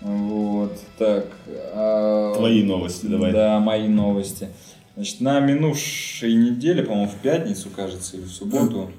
Вот, 0.00 0.78
так. 0.98 1.26
А... 1.72 2.34
Твои 2.36 2.62
новости, 2.62 3.06
давай. 3.06 3.32
Да, 3.32 3.58
мои 3.58 3.88
новости. 3.88 4.50
Значит, 4.94 5.20
на 5.20 5.40
минувшей 5.40 6.34
неделе, 6.34 6.82
по-моему, 6.82 7.10
в 7.10 7.16
пятницу, 7.16 7.70
кажется, 7.74 8.16
или 8.16 8.24
в 8.24 8.30
субботу. 8.30 8.92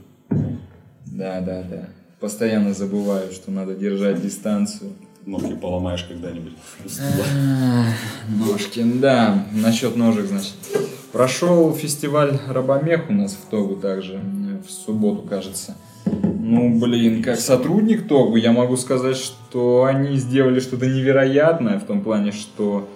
Да, 1.06 1.40
да, 1.42 1.62
да. 1.64 1.90
Постоянно 2.20 2.74
забываю, 2.74 3.32
что 3.32 3.52
надо 3.52 3.76
держать 3.76 4.22
дистанцию 4.22 4.94
ножки 5.26 5.56
поломаешь 5.56 6.04
когда-нибудь. 6.04 6.54
Ножки, 8.28 8.84
да. 8.84 9.46
Насчет 9.52 9.96
ножек, 9.96 10.26
значит. 10.26 10.54
Прошел 11.12 11.74
фестиваль 11.74 12.38
Рабомех 12.48 13.10
у 13.10 13.14
нас 13.14 13.34
в 13.34 13.50
Тогу 13.50 13.76
также, 13.76 14.20
в 14.68 14.70
субботу, 14.70 15.22
кажется. 15.22 15.76
Ну, 16.06 16.80
блин, 16.80 17.24
как 17.24 17.40
сотрудник 17.40 18.08
Тогу 18.08 18.36
я 18.36 18.52
могу 18.52 18.78
сказать, 18.78 19.18
что 19.18 19.86
они 19.86 20.18
сделали 20.18 20.60
что-то 20.60 20.86
невероятное 20.86 21.80
в 21.80 21.86
том 21.86 22.02
плане, 22.02 22.32
что 22.32 22.88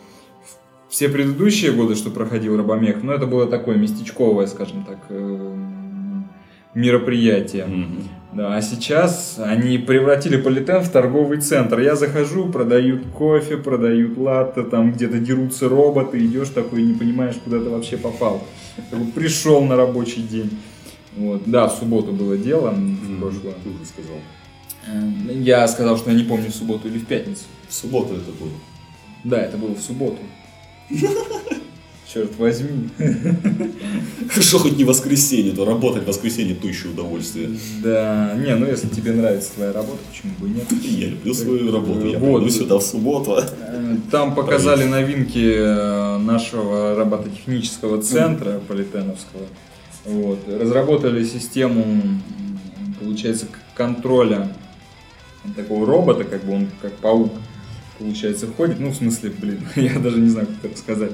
все 0.89 1.07
предыдущие 1.07 1.71
годы, 1.71 1.95
что 1.95 2.09
проходил 2.09 2.57
Рабомех, 2.57 3.03
ну, 3.03 3.11
это 3.11 3.25
было 3.25 3.47
такое 3.47 3.77
местечковое, 3.77 4.47
скажем 4.47 4.83
так, 4.83 4.97
э, 5.09 5.55
мероприятие. 6.73 7.65
Mm-hmm. 7.65 8.03
Да, 8.31 8.55
а 8.55 8.61
сейчас 8.61 9.39
они 9.39 9.79
превратили 9.79 10.37
Политен 10.37 10.81
в 10.81 10.89
торговый 10.89 11.41
центр. 11.41 11.79
Я 11.79 11.95
захожу, 11.95 12.47
продают 12.49 13.07
кофе, 13.07 13.57
продают 13.57 14.17
латте, 14.17 14.61
там 14.61 14.91
где-то 14.91 15.17
дерутся 15.19 15.67
роботы, 15.67 16.23
идешь 16.23 16.49
такой, 16.49 16.83
не 16.83 16.93
понимаешь, 16.93 17.35
куда 17.43 17.57
ты 17.59 17.69
вообще 17.69 17.97
попал. 17.97 18.43
Пришел 19.15 19.63
на 19.63 19.75
рабочий 19.75 20.21
день. 20.21 20.51
Вот. 21.17 21.41
Да, 21.47 21.67
в 21.67 21.73
субботу 21.73 22.11
было 22.11 22.37
дело, 22.37 22.69
в 22.69 23.19
прошлое. 23.19 23.55
Ты 23.63 23.69
уже 23.69 23.85
сказал. 23.85 24.17
Э, 24.87 25.33
я 25.33 25.67
сказал, 25.67 25.97
что 25.97 26.11
я 26.11 26.15
не 26.15 26.23
помню, 26.23 26.51
в 26.51 26.55
субботу 26.55 26.87
или 26.87 26.99
в 26.99 27.07
пятницу. 27.07 27.43
В 27.67 27.73
субботу 27.73 28.13
это 28.13 28.31
было. 28.39 28.51
Да, 29.23 29.41
это 29.41 29.57
было 29.57 29.73
в 29.73 29.81
субботу. 29.81 30.19
Черт 32.11 32.35
возьми. 32.39 32.89
Что 34.39 34.57
хоть 34.57 34.77
не 34.77 34.83
воскресенье, 34.83 35.51
то 35.51 35.63
работать 35.63 36.03
в 36.03 36.07
воскресенье 36.07 36.55
то 36.55 36.67
еще 36.67 36.87
удовольствие. 36.87 37.51
Да, 37.83 38.33
не, 38.35 38.55
ну 38.55 38.65
если 38.65 38.87
тебе 38.87 39.11
нравится 39.11 39.51
твоя 39.53 39.71
работа, 39.73 39.99
почему 40.09 40.33
бы 40.39 40.47
и 40.47 40.53
нет? 40.53 40.65
Я 40.81 41.09
люблю 41.09 41.33
свою 41.35 41.71
работу, 41.71 42.07
я 42.07 42.17
вот. 42.17 42.39
приду 42.39 42.49
сюда 42.49 42.79
в 42.79 42.81
субботу. 42.81 43.37
Э, 43.37 43.97
там 44.09 44.33
показали 44.33 44.85
новинки 44.85 45.53
э, 45.55 46.17
нашего 46.17 46.95
робототехнического 46.95 48.01
центра 48.01 48.59
Политеновского. 48.67 49.45
Вот. 50.05 50.39
Разработали 50.47 51.23
систему, 51.23 52.01
получается, 52.99 53.45
контроля 53.75 54.51
такого 55.55 55.85
робота, 55.85 56.23
как 56.23 56.43
бы 56.43 56.53
он 56.53 56.69
как 56.81 56.93
паук, 56.93 57.33
получается, 57.99 58.47
ходит. 58.47 58.79
Ну, 58.79 58.89
в 58.89 58.95
смысле, 58.95 59.29
блин, 59.29 59.59
я 59.75 59.99
даже 59.99 60.17
не 60.17 60.29
знаю, 60.29 60.47
как 60.47 60.71
это 60.71 60.79
сказать. 60.79 61.11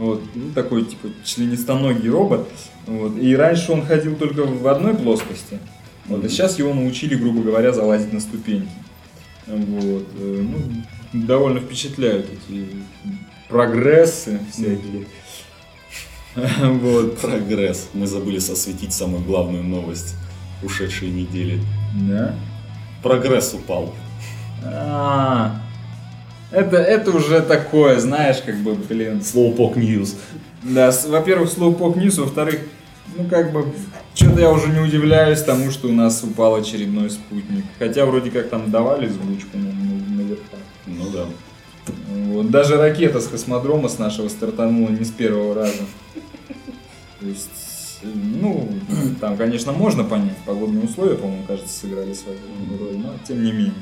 Вот, 0.00 0.22
ну, 0.34 0.50
такой, 0.54 0.86
типа, 0.86 1.08
членистоногий 1.24 2.08
робот. 2.08 2.48
Вот. 2.86 3.18
И 3.18 3.36
раньше 3.36 3.70
он 3.70 3.84
ходил 3.84 4.16
только 4.16 4.44
в 4.44 4.66
одной 4.66 4.94
плоскости. 4.94 5.58
Вот, 6.06 6.24
а 6.24 6.28
сейчас 6.30 6.58
его 6.58 6.72
научили, 6.72 7.16
грубо 7.16 7.42
говоря, 7.42 7.70
залазить 7.70 8.10
на 8.10 8.20
ступеньки. 8.20 8.70
Вот. 9.46 10.06
Э, 10.16 10.42
ну, 10.42 10.58
довольно 11.12 11.60
впечатляют 11.60 12.26
эти 12.30 12.66
прогрессы 13.48 14.40
всякие. 14.50 15.06
Вот. 16.34 17.18
Прогресс. 17.18 17.90
Мы 17.92 18.06
забыли 18.06 18.38
сосветить 18.38 18.94
самую 18.94 19.22
главную 19.22 19.64
новость 19.64 20.14
ушедшей 20.62 21.10
недели. 21.10 21.60
Да? 22.08 22.34
Прогресс 23.02 23.52
упал. 23.52 23.94
А, 24.64 25.60
это, 26.50 26.76
это 26.76 27.10
уже 27.10 27.40
такое, 27.40 27.98
знаешь, 27.98 28.42
как 28.44 28.56
бы, 28.56 28.74
блин. 28.74 29.18
Slowpoke 29.20 29.76
News. 29.76 30.16
Да, 30.62 30.92
во-первых, 31.08 31.50
Slowpoke 31.50 31.96
News, 31.96 32.20
во-вторых, 32.20 32.60
ну 33.16 33.24
как 33.28 33.52
бы, 33.52 33.72
что-то 34.14 34.40
я 34.40 34.50
уже 34.50 34.68
не 34.68 34.80
удивляюсь 34.80 35.42
тому, 35.42 35.70
что 35.70 35.88
у 35.88 35.92
нас 35.92 36.22
упал 36.22 36.56
очередной 36.56 37.10
спутник. 37.10 37.64
Хотя 37.78 38.04
вроде 38.06 38.30
как 38.30 38.48
там 38.48 38.70
давали 38.70 39.08
звучку 39.08 39.56
на, 39.56 39.72
на, 39.72 40.16
наверху. 40.16 40.56
Ну 40.86 41.10
да. 41.10 41.26
Вот. 42.08 42.50
Даже 42.50 42.76
ракета 42.76 43.20
с 43.20 43.28
космодрома 43.28 43.88
с 43.88 43.98
нашего 43.98 44.28
стартанула 44.28 44.90
не 44.90 45.04
с 45.04 45.10
первого 45.10 45.54
раза. 45.54 45.84
То 47.20 47.26
есть, 47.26 48.00
ну, 48.02 48.68
там, 49.20 49.36
конечно, 49.36 49.72
можно 49.72 50.04
понять, 50.04 50.36
погодные 50.46 50.84
условия, 50.84 51.16
по-моему, 51.16 51.44
кажется, 51.46 51.80
сыграли 51.80 52.14
свою 52.14 52.38
роль, 52.78 52.96
но 52.96 53.12
тем 53.26 53.44
не 53.44 53.52
менее, 53.52 53.74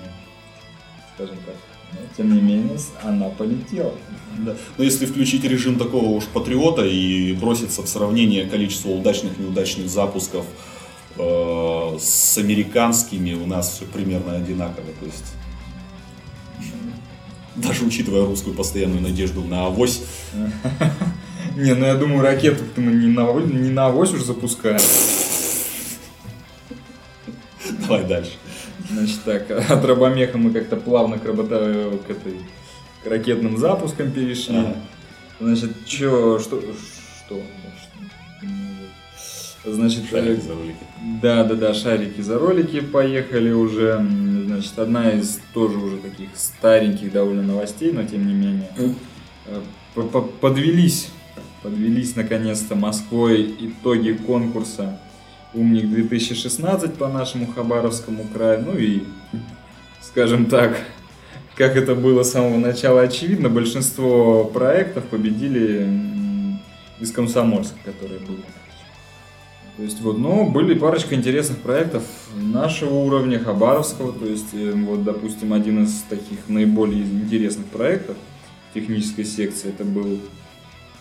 скажем 1.15 1.37
так. 1.47 1.55
Но, 1.93 1.99
тем 2.17 2.35
не 2.35 2.41
менее, 2.41 2.79
она 3.03 3.29
полетела. 3.29 3.95
Да. 4.39 4.57
Но 4.77 4.85
если 4.85 5.07
включить 5.07 5.45
режим 5.45 5.79
такого 5.79 6.07
уж 6.07 6.25
патриота 6.25 6.85
и 6.85 7.33
броситься 7.33 7.83
в 7.83 7.89
сравнение 7.89 8.47
количества 8.47 8.91
удачных 8.91 9.39
и 9.39 9.43
неудачных 9.43 9.89
запусков 9.89 10.47
э, 11.17 11.97
с 11.99 12.39
американскими, 12.39 13.35
у 13.35 13.47
нас 13.47 13.73
все 13.73 13.85
примерно 13.87 14.37
одинаково. 14.37 14.87
То 15.01 15.07
есть 15.07 15.35
даже 17.57 17.85
учитывая 17.85 18.25
русскую 18.25 18.55
постоянную 18.55 19.03
надежду 19.03 19.43
на 19.43 19.67
авось. 19.67 20.03
Не, 21.57 21.75
ну 21.75 21.87
я 21.87 21.95
думаю, 21.95 22.23
ракету 22.23 22.63
мы 22.77 22.93
не 22.93 23.09
на, 23.09 23.33
не 23.41 23.71
на 23.71 23.87
авось 23.87 24.13
уж 24.13 24.23
запускаем. 24.23 24.81
Давай 27.81 28.05
дальше. 28.05 28.33
Значит 28.91 29.23
так, 29.25 29.51
от 29.71 29.85
робомеха 29.85 30.39
мы 30.39 30.51
как-то 30.51 30.77
плавно 30.77 31.19
к, 31.19 31.25
робота, 31.25 31.91
к, 32.07 32.11
этой, 32.11 32.39
к 33.05 33.07
ракетным 33.07 33.59
запускам 33.59 34.11
перешли. 34.11 34.57
Ага. 34.57 34.77
Значит, 35.41 35.87
чё, 35.87 36.39
что, 36.39 36.61
что, 36.61 37.41
Значит, 39.65 40.09
шарики 40.11 40.41
за 40.41 40.55
ролики. 40.55 40.77
Да, 41.23 41.45
да, 41.45 41.55
да, 41.55 41.75
шарики 41.75 42.21
за 42.21 42.39
ролики 42.39 42.81
поехали 42.81 43.51
уже. 43.51 44.05
Значит, 44.47 44.79
одна 44.79 45.11
из 45.11 45.41
тоже 45.53 45.77
уже 45.79 45.99
таких 45.99 46.31
стареньких 46.35 47.13
довольно 47.13 47.43
новостей, 47.43 47.93
но 47.93 48.03
тем 48.05 48.27
не 48.27 48.33
менее. 48.33 48.69
Э, 49.47 49.61
подвелись, 50.41 51.11
подвелись 51.63 52.17
наконец-то 52.17 52.77
Москвой 52.77 53.55
итоги 53.61 54.13
конкурса 54.13 54.99
Умник 55.55 55.89
2016 55.89 56.95
по 56.95 57.09
нашему 57.09 57.47
Хабаровскому 57.47 58.25
краю. 58.25 58.65
Ну 58.67 58.79
и, 58.79 59.05
скажем 60.03 60.47
так, 60.47 60.79
как 61.57 61.77
это 61.77 61.95
было 61.95 62.23
с 62.23 62.33
самого 62.33 62.59
начала 62.59 63.03
очевидно, 63.03 63.49
большинство 63.49 64.45
проектов 64.45 65.05
победили 65.05 65.89
из 67.01 67.13
Комсомольска, 67.13 67.77
которые 67.85 68.21
были. 68.21 68.43
То 69.77 69.85
есть 69.85 70.01
вот, 70.01 70.19
но 70.19 70.45
были 70.45 70.75
парочка 70.75 71.15
интересных 71.15 71.59
проектов 71.59 72.03
нашего 72.35 72.95
уровня, 72.95 73.39
Хабаровского, 73.39 74.13
то 74.13 74.27
есть 74.27 74.53
э, 74.53 74.73
вот, 74.73 75.05
допустим, 75.05 75.53
один 75.53 75.85
из 75.85 76.03
таких 76.09 76.49
наиболее 76.49 77.03
интересных 77.03 77.67
проектов 77.67 78.17
технической 78.75 79.25
секции, 79.25 79.69
это 79.69 79.85
был 79.85 80.19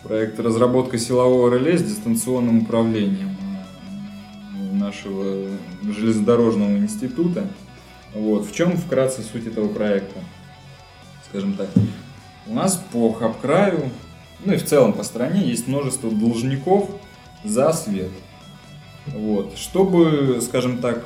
проект 0.04 0.38
разработка 0.38 0.96
силового 0.96 1.52
реле 1.52 1.76
с 1.76 1.82
дистанционным 1.82 2.58
управлением 2.58 3.37
нашего 4.88 5.48
железнодорожного 5.82 6.78
института. 6.78 7.46
Вот. 8.14 8.46
В 8.46 8.54
чем 8.54 8.76
вкратце 8.76 9.22
суть 9.22 9.46
этого 9.46 9.68
проекта? 9.68 10.20
Скажем 11.28 11.54
так, 11.54 11.68
у 12.46 12.54
нас 12.54 12.82
по 12.90 13.12
Хабкраю, 13.12 13.90
ну 14.44 14.54
и 14.54 14.56
в 14.56 14.64
целом 14.64 14.94
по 14.94 15.02
стране 15.02 15.46
есть 15.46 15.68
множество 15.68 16.10
должников 16.10 16.88
за 17.44 17.72
свет. 17.72 18.10
Вот. 19.08 19.56
Чтобы, 19.56 20.40
скажем 20.40 20.78
так, 20.78 21.04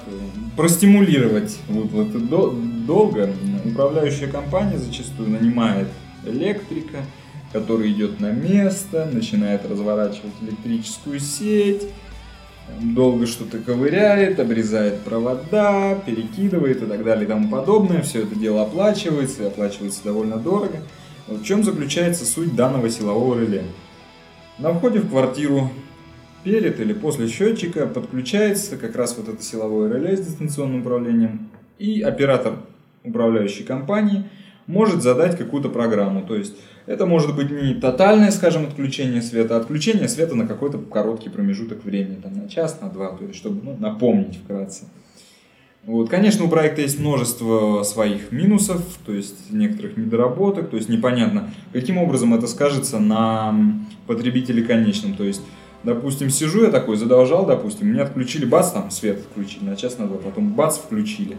простимулировать 0.57 1.57
выплаты 1.69 2.21
долга, 2.21 3.33
управляющая 3.65 4.29
компания 4.29 4.79
зачастую 4.79 5.31
нанимает 5.31 5.89
электрика, 6.25 6.99
который 7.53 7.91
идет 7.91 8.21
на 8.21 8.31
место, 8.31 9.09
начинает 9.13 9.69
разворачивать 9.69 10.35
электрическую 10.41 11.19
сеть, 11.19 11.83
долго 12.81 13.27
что-то 13.27 13.59
ковыряет, 13.59 14.41
обрезает 14.41 15.01
провода, 15.01 15.95
перекидывает 16.07 16.83
и 16.83 16.87
так 16.87 17.05
далее 17.05 17.25
и 17.25 17.29
тому 17.29 17.49
подобное. 17.49 18.03
Все 18.03 18.23
это 18.23 18.35
дело 18.35 18.63
оплачивается 18.63 19.43
и 19.43 19.47
оплачивается 19.47 20.05
довольно 20.05 20.37
дорого. 20.37 20.79
Вот 21.27 21.41
в 21.41 21.45
чем 21.45 21.63
заключается 21.63 22.25
суть 22.25 22.57
данного 22.57 22.91
силового 22.91 23.41
реле? 23.41 23.65
На 24.59 24.73
входе 24.73 24.99
в 24.99 25.09
квартиру 25.09 25.71
перед 26.45 26.81
или 26.81 26.93
после 26.93 27.29
счетчика 27.29 27.87
подключается 27.87 28.77
как 28.77 28.97
раз 28.97 29.17
вот 29.17 29.29
это 29.29 29.43
силовое 29.43 29.93
реле 29.93 30.17
с 30.17 30.27
дистанционным 30.27 30.81
управлением, 30.81 31.51
и 31.79 32.01
оператор 32.03 32.55
управляющей 33.05 33.65
компании 33.65 34.29
может 34.67 35.03
задать 35.03 35.37
какую-то 35.37 35.69
программу. 35.69 36.23
То 36.23 36.37
есть 36.37 36.55
это 36.87 37.07
может 37.07 37.35
быть 37.35 37.51
не 37.51 37.75
тотальное, 37.75 38.31
скажем, 38.31 38.65
отключение 38.65 39.23
света, 39.23 39.57
а 39.57 39.61
отключение 39.61 40.09
света 40.09 40.35
на 40.35 40.47
какой-то 40.47 40.79
короткий 40.79 41.29
промежуток 41.29 41.85
времени, 41.85 42.21
там, 42.23 42.37
на 42.37 42.49
час, 42.49 42.79
на 42.81 42.89
два, 42.89 43.09
то 43.11 43.25
есть 43.25 43.37
чтобы 43.37 43.61
ну, 43.65 43.77
напомнить 43.79 44.37
вкратце. 44.37 44.85
Вот, 45.85 46.09
конечно, 46.09 46.45
у 46.45 46.49
проекта 46.49 46.83
есть 46.83 47.01
множество 47.01 47.83
своих 47.83 48.31
минусов, 48.31 48.83
то 49.05 49.13
есть 49.13 49.51
некоторых 49.51 49.97
недоработок, 49.97 50.71
то 50.71 50.77
есть 50.77 50.89
непонятно, 50.89 51.51
каким 51.73 51.99
образом 51.99 52.35
это 52.35 52.47
скажется 52.47 53.01
на 53.01 53.53
потребителе 54.07 54.63
конечном. 54.63 55.15
То 55.15 55.25
есть 55.25 55.43
допустим, 55.83 56.31
сижу 56.31 56.65
я 56.65 56.71
такой, 56.71 56.97
задолжал, 56.97 57.47
допустим, 57.47 57.89
меня 57.89 58.05
отключили, 58.05 58.45
бац, 58.45 58.71
там 58.71 58.91
свет 58.91 59.19
отключили 59.19 59.65
на 59.65 59.77
час, 59.77 59.99
на 59.99 60.07
два, 60.07 60.19
потом 60.19 60.53
бац, 60.53 60.79
включили. 60.79 61.37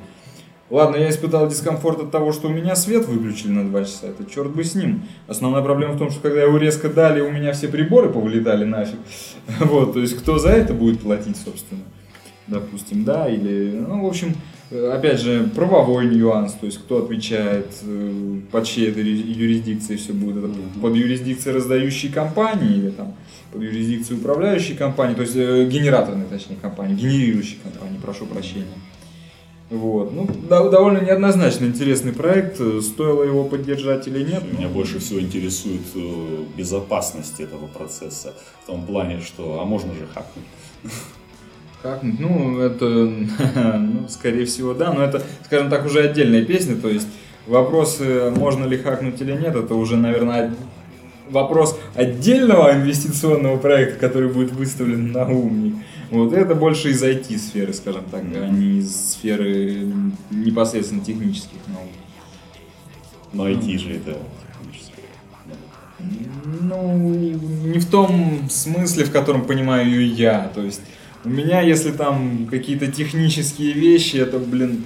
Ладно, 0.70 0.96
я 0.96 1.10
испытал 1.10 1.48
дискомфорт 1.48 2.00
от 2.00 2.12
того, 2.12 2.32
что 2.32 2.48
у 2.48 2.52
меня 2.52 2.76
свет 2.76 3.06
выключили 3.06 3.52
на 3.52 3.70
два 3.70 3.84
часа, 3.84 4.08
это 4.08 4.30
черт 4.30 4.50
бы 4.50 4.64
с 4.64 4.76
ним. 4.76 5.04
Основная 5.28 5.62
проблема 5.62 5.94
в 5.94 6.00
том, 6.00 6.10
что 6.10 6.22
когда 6.22 6.42
его 6.42 6.58
резко 6.58 6.90
дали, 6.90 7.22
у 7.22 7.32
меня 7.32 7.52
все 7.54 7.68
приборы 7.68 8.10
повылетали 8.10 8.64
нафиг. 8.64 9.00
Вот, 9.60 9.94
то 9.94 10.00
есть 10.00 10.18
кто 10.18 10.40
за 10.40 10.50
это 10.50 10.74
будет 10.74 11.02
платить, 11.02 11.38
собственно, 11.38 11.82
допустим, 12.48 13.04
да, 13.04 13.28
или, 13.28 13.84
ну, 13.88 14.04
в 14.04 14.08
общем, 14.08 14.36
опять 14.72 15.20
же, 15.20 15.50
правовой 15.54 16.06
нюанс, 16.08 16.54
то 16.54 16.66
есть 16.66 16.80
кто 16.80 17.04
отвечает, 17.04 17.68
э, 17.84 18.40
под 18.52 18.66
чьей 18.66 18.90
это 18.90 19.02
юрисдикцией 19.02 20.00
все 20.00 20.14
будет, 20.14 20.38
это 20.38 20.54
под 20.82 20.96
юрисдикцией 20.96 21.56
раздающей 21.56 22.10
компании 22.10 22.78
или 22.78 22.90
там 22.90 23.14
под 23.52 23.62
юрисдикцией 23.62 24.20
управляющей 24.20 24.76
компании, 24.76 25.16
то 25.16 25.22
есть 25.22 25.36
э, 25.36 25.66
генераторной, 25.66 26.26
точнее, 26.26 26.56
компании, 26.56 26.96
генерирующей 26.96 27.60
компании, 27.64 28.00
прошу 28.02 28.26
прощения. 28.26 28.66
Вот. 29.74 30.14
Ну, 30.14 30.28
довольно 30.70 31.00
неоднозначно 31.00 31.66
интересный 31.66 32.14
проект. 32.14 32.58
Стоило 32.84 33.24
его 33.24 33.44
поддержать 33.44 34.08
или 34.08 34.24
нет? 34.24 34.44
Меня 34.54 34.68
больше 34.68 35.00
всего 35.00 35.20
интересует 35.20 35.82
э, 35.96 36.44
безопасность 36.56 37.40
этого 37.40 37.66
процесса. 37.66 38.36
В 38.64 38.68
том 38.68 38.86
плане, 38.86 39.20
что 39.20 39.60
а 39.60 39.66
можно 39.66 39.92
же 39.96 40.06
хакнуть. 40.14 40.46
Хакнуть? 41.82 42.20
Ну, 42.20 42.60
это, 42.60 42.86
ну, 43.80 44.08
скорее 44.10 44.46
всего, 44.46 44.76
да. 44.76 44.94
Но 44.94 45.04
это, 45.04 45.24
скажем 45.46 45.72
так, 45.72 45.88
уже 45.88 46.02
отдельная 46.02 46.46
песня. 46.46 46.76
То 46.76 46.90
есть 46.90 47.08
вопрос, 47.48 48.00
можно 48.38 48.66
ли 48.66 48.78
хакнуть 48.78 49.20
или 49.22 49.32
нет, 49.32 49.56
это 49.56 49.74
уже, 49.74 49.98
наверное, 49.98 50.54
вопрос 51.32 51.80
отдельного 51.96 52.74
инвестиционного 52.74 53.58
проекта, 53.58 54.00
который 54.00 54.30
будет 54.30 54.52
выставлен 54.52 55.12
на 55.12 55.28
умник. 55.28 55.74
Вот 56.14 56.32
это 56.32 56.54
больше 56.54 56.92
из 56.92 57.02
IT-сферы, 57.04 57.74
скажем 57.74 58.04
так, 58.06 58.22
а 58.22 58.48
не 58.48 58.78
из 58.78 59.14
сферы 59.14 59.92
непосредственно 60.30 61.04
технических 61.04 61.58
наук. 61.68 61.90
Но 63.34 63.50
IT 63.50 63.80
же 63.80 63.94
это 63.96 64.20
ну, 66.62 67.10
не 67.10 67.80
в 67.80 67.90
том 67.90 68.48
смысле, 68.48 69.06
в 69.06 69.12
котором 69.12 69.46
понимаю 69.46 69.90
ее 69.90 70.08
я. 70.08 70.52
То 70.54 70.62
есть 70.62 70.82
у 71.24 71.30
меня, 71.30 71.62
если 71.62 71.92
там 71.92 72.48
какие-то 72.48 72.92
технические 72.92 73.72
вещи, 73.72 74.18
это, 74.18 74.38
блин, 74.38 74.86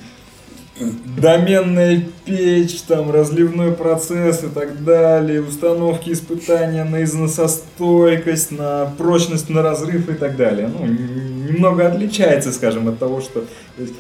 доменная 0.80 2.04
печь, 2.26 2.82
там 2.82 3.12
разливной 3.12 3.72
процесс 3.72 4.44
и 4.44 4.48
так 4.48 4.84
далее, 4.84 5.42
установки 5.42 6.12
испытания 6.12 6.84
на 6.84 7.04
износостойкость, 7.04 8.52
на 8.52 8.86
прочность, 8.98 9.50
на 9.50 9.62
разрыв 9.62 10.10
и 10.10 10.14
так 10.14 10.36
далее. 10.36 10.68
Ну, 10.68 10.86
немного 10.86 11.88
отличается, 11.88 12.52
скажем, 12.52 12.88
от 12.88 13.00
того, 13.00 13.22
что... 13.22 13.46
есть, 13.78 13.94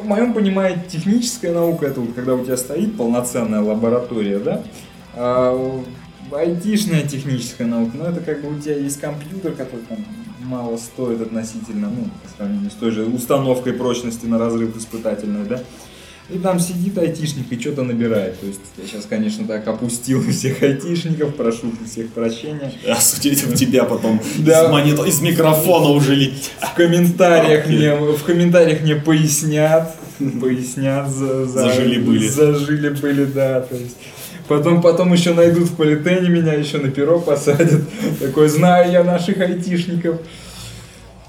в 0.00 0.06
моем 0.06 0.34
понимании 0.34 0.78
техническая 0.88 1.52
наука 1.52 1.86
это 1.86 2.00
вот 2.00 2.14
когда 2.14 2.34
у 2.34 2.44
тебя 2.44 2.56
стоит 2.56 2.96
полноценная 2.96 3.60
лаборатория, 3.60 4.38
да, 4.38 4.62
а 5.14 5.82
айтишная 6.32 7.02
техническая 7.02 7.66
наука, 7.66 7.92
ну 7.94 8.04
это 8.04 8.20
как 8.20 8.42
бы 8.42 8.56
у 8.56 8.58
тебя 8.58 8.76
есть 8.76 9.00
компьютер, 9.00 9.52
который 9.52 9.84
там 9.88 9.98
мало 10.40 10.76
стоит 10.76 11.20
относительно, 11.20 11.88
ну, 11.88 12.04
по 12.22 12.36
сравнению 12.36 12.70
с 12.70 12.74
той 12.74 12.90
же 12.90 13.04
установкой 13.04 13.72
прочности 13.72 14.26
на 14.26 14.38
разрыв 14.38 14.76
испытательной, 14.76 15.46
да, 15.46 15.62
и 16.30 16.38
там 16.38 16.58
сидит 16.58 16.96
айтишник 16.96 17.52
и 17.52 17.60
что-то 17.60 17.82
набирает. 17.82 18.40
То 18.40 18.46
есть 18.46 18.60
я 18.78 18.86
сейчас, 18.86 19.06
конечно, 19.06 19.46
так 19.46 19.66
опустил 19.68 20.22
всех 20.30 20.62
айтишников, 20.62 21.34
прошу 21.34 21.72
всех 21.86 22.10
прощения. 22.12 22.72
А 22.88 22.96
судить 22.96 23.42
в 23.42 23.54
тебя 23.54 23.84
потом 23.84 24.20
да. 24.38 24.64
из, 24.64 24.70
монитор, 24.70 25.06
из 25.06 25.20
микрофона 25.20 25.90
уже 25.90 26.14
летит. 26.14 26.50
В 26.60 26.74
комментариях 26.74 27.66
мне, 27.66 27.94
в 27.94 28.22
комментариях 28.22 28.80
мне 28.82 28.96
пояснят, 28.96 29.94
пояснят 30.40 31.10
за, 31.10 31.46
за 31.46 31.64
зажили 31.64 32.00
были. 32.00 32.28
Зажили 32.28 32.88
были, 32.90 33.24
да. 33.24 33.60
То 33.60 33.76
есть 33.76 33.96
Потом, 34.46 34.82
потом 34.82 35.12
еще 35.12 35.32
найдут 35.32 35.70
в 35.70 35.76
политене 35.76 36.28
меня, 36.28 36.52
еще 36.52 36.76
на 36.78 36.90
перо 36.90 37.18
посадят. 37.18 37.82
Такой, 38.20 38.48
знаю 38.48 38.92
я 38.92 39.02
наших 39.02 39.40
айтишников. 39.40 40.20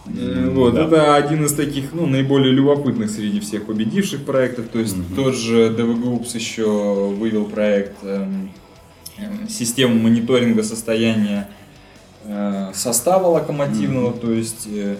Mm, 0.05 0.51
вот, 0.51 0.75
да. 0.75 0.85
это 0.85 1.15
один 1.15 1.45
из 1.45 1.53
таких, 1.53 1.93
ну, 1.93 2.05
наиболее 2.05 2.53
любопытных 2.53 3.09
среди 3.09 3.39
всех 3.39 3.65
победивших 3.65 4.23
проектов. 4.23 4.67
То 4.67 4.79
есть 4.79 4.95
mm-hmm. 4.95 5.15
тот 5.15 5.35
же 5.35 5.69
DV 5.69 6.03
Groups 6.03 6.35
еще 6.35 7.09
вывел 7.09 7.45
проект 7.45 7.95
э, 8.03 8.27
э, 9.17 9.47
систему 9.49 9.95
мониторинга 9.95 10.61
состояния 10.63 11.49
э, 12.23 12.71
состава 12.73 13.27
локомотивного, 13.27 14.11
mm-hmm. 14.11 14.19
то 14.19 14.31
есть 14.31 14.67
э, 14.67 14.97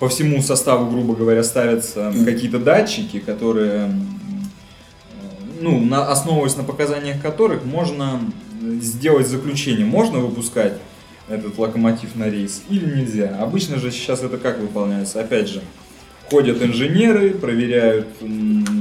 по 0.00 0.08
всему 0.08 0.42
составу, 0.42 0.90
грубо 0.90 1.14
говоря, 1.14 1.44
ставятся 1.44 2.00
mm-hmm. 2.00 2.24
какие-то 2.24 2.58
датчики, 2.58 3.20
которые, 3.20 3.94
ну, 5.60 5.78
на, 5.78 6.10
основываясь 6.10 6.56
на 6.56 6.64
показаниях 6.64 7.22
которых, 7.22 7.64
можно 7.64 8.20
сделать 8.80 9.28
заключение, 9.28 9.86
можно 9.86 10.18
выпускать 10.18 10.78
этот 11.30 11.56
локомотив 11.58 12.14
на 12.16 12.28
рейс 12.28 12.62
или 12.68 12.84
нельзя. 12.84 13.36
Обычно 13.40 13.78
же 13.78 13.90
сейчас 13.90 14.22
это 14.22 14.36
как 14.36 14.58
выполняется? 14.58 15.20
Опять 15.20 15.48
же, 15.48 15.62
ходят 16.28 16.62
инженеры, 16.62 17.30
проверяют 17.30 18.06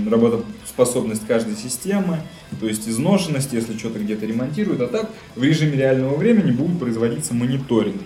работоспособность 0.10 1.26
каждой 1.28 1.56
системы, 1.56 2.20
то 2.60 2.68
есть 2.68 2.88
изношенность, 2.88 3.54
если 3.54 3.78
что-то 3.78 4.00
где-то 4.00 4.26
ремонтируют, 4.26 4.82
а 4.82 4.88
так 4.88 5.10
в 5.36 5.44
режиме 5.44 5.78
реального 5.78 6.16
времени 6.16 6.52
будет 6.52 6.80
производиться 6.80 7.34
мониторинг. 7.34 8.02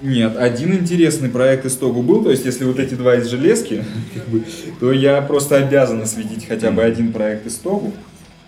Нет, 0.00 0.36
один 0.36 0.74
интересный 0.74 1.30
проект 1.30 1.64
из 1.64 1.76
Тогу 1.76 2.02
был, 2.02 2.22
то 2.22 2.30
есть 2.30 2.44
если 2.44 2.64
вот 2.64 2.78
эти 2.78 2.94
два 2.94 3.16
из 3.16 3.26
железки, 3.26 3.84
то 4.80 4.92
я 4.92 5.22
просто 5.22 5.56
обязан 5.56 6.02
осветить 6.02 6.46
хотя 6.46 6.70
бы 6.70 6.82
один 6.82 7.12
проект 7.12 7.46
из 7.46 7.54
Тогу. 7.54 7.92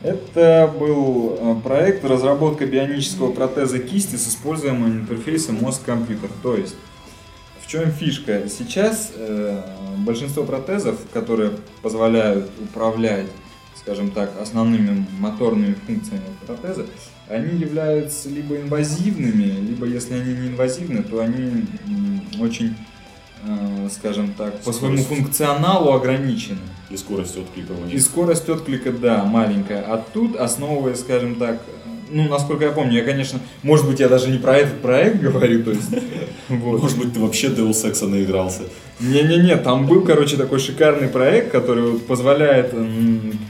Это 0.03 0.73
был 0.79 1.39
э, 1.39 1.57
проект 1.63 2.05
разработка 2.05 2.67
бионического 2.67 3.33
протеза 3.33 3.79
кисти 3.79 4.17
с 4.17 4.29
использованием 4.29 5.01
интерфейса 5.01 5.53
мозг-компьютер. 5.53 6.31
То 6.43 6.57
есть, 6.57 6.75
в 7.63 7.67
чем 7.67 7.91
фишка? 7.91 8.49
Сейчас 8.49 9.13
э, 9.15 9.63
большинство 9.99 10.45
протезов, 10.45 10.99
которые 11.13 11.53
позволяют 11.83 12.51
управлять, 12.61 13.27
скажем 13.77 14.11
так, 14.11 14.31
основными 14.41 15.07
моторными 15.19 15.75
функциями 15.87 16.23
протеза, 16.47 16.87
они 17.29 17.59
являются 17.59 18.29
либо 18.29 18.57
инвазивными, 18.57 19.67
либо 19.67 19.87
если 19.87 20.15
они 20.15 20.35
не 20.35 20.49
инвазивны, 20.49 21.03
то 21.03 21.21
они 21.21 21.65
очень 22.39 22.77
Э, 23.49 23.89
скажем 23.93 24.33
так, 24.33 24.61
по 24.63 24.73
своему 24.73 25.03
функционалу 25.03 25.93
ограничены. 25.93 26.59
И 26.91 26.97
скорость 26.97 27.37
отклика 27.37 27.73
у 27.73 27.85
них. 27.85 27.95
И 27.95 27.99
скорость 27.99 28.49
отклика, 28.49 28.93
да, 28.93 29.25
маленькая. 29.25 29.83
А 29.83 30.05
тут, 30.13 30.37
основываясь, 30.37 31.01
скажем 31.01 31.35
так, 31.35 31.61
ну, 32.11 32.29
насколько 32.29 32.65
я 32.65 32.71
помню, 32.71 32.99
я, 32.99 33.05
конечно, 33.05 33.41
может 33.63 33.89
быть, 33.89 34.01
я 34.01 34.09
даже 34.09 34.31
не 34.31 34.39
про 34.39 34.57
этот 34.59 34.81
проект 34.81 35.21
говорю, 35.21 35.65
то 35.65 35.71
есть... 35.71 35.91
Вот. 36.49 36.81
Может 36.81 36.99
быть, 36.99 37.13
ты 37.13 37.19
вообще 37.19 37.49
Deus 37.49 37.85
Ex 37.85 38.07
наигрался. 38.07 38.63
Не-не-не, 39.01 39.57
там 39.57 39.85
был, 39.85 40.03
короче, 40.03 40.37
такой 40.37 40.61
шикарный 40.61 41.09
проект, 41.09 41.51
который 41.51 41.91
вот 41.91 42.07
позволяет, 42.07 42.73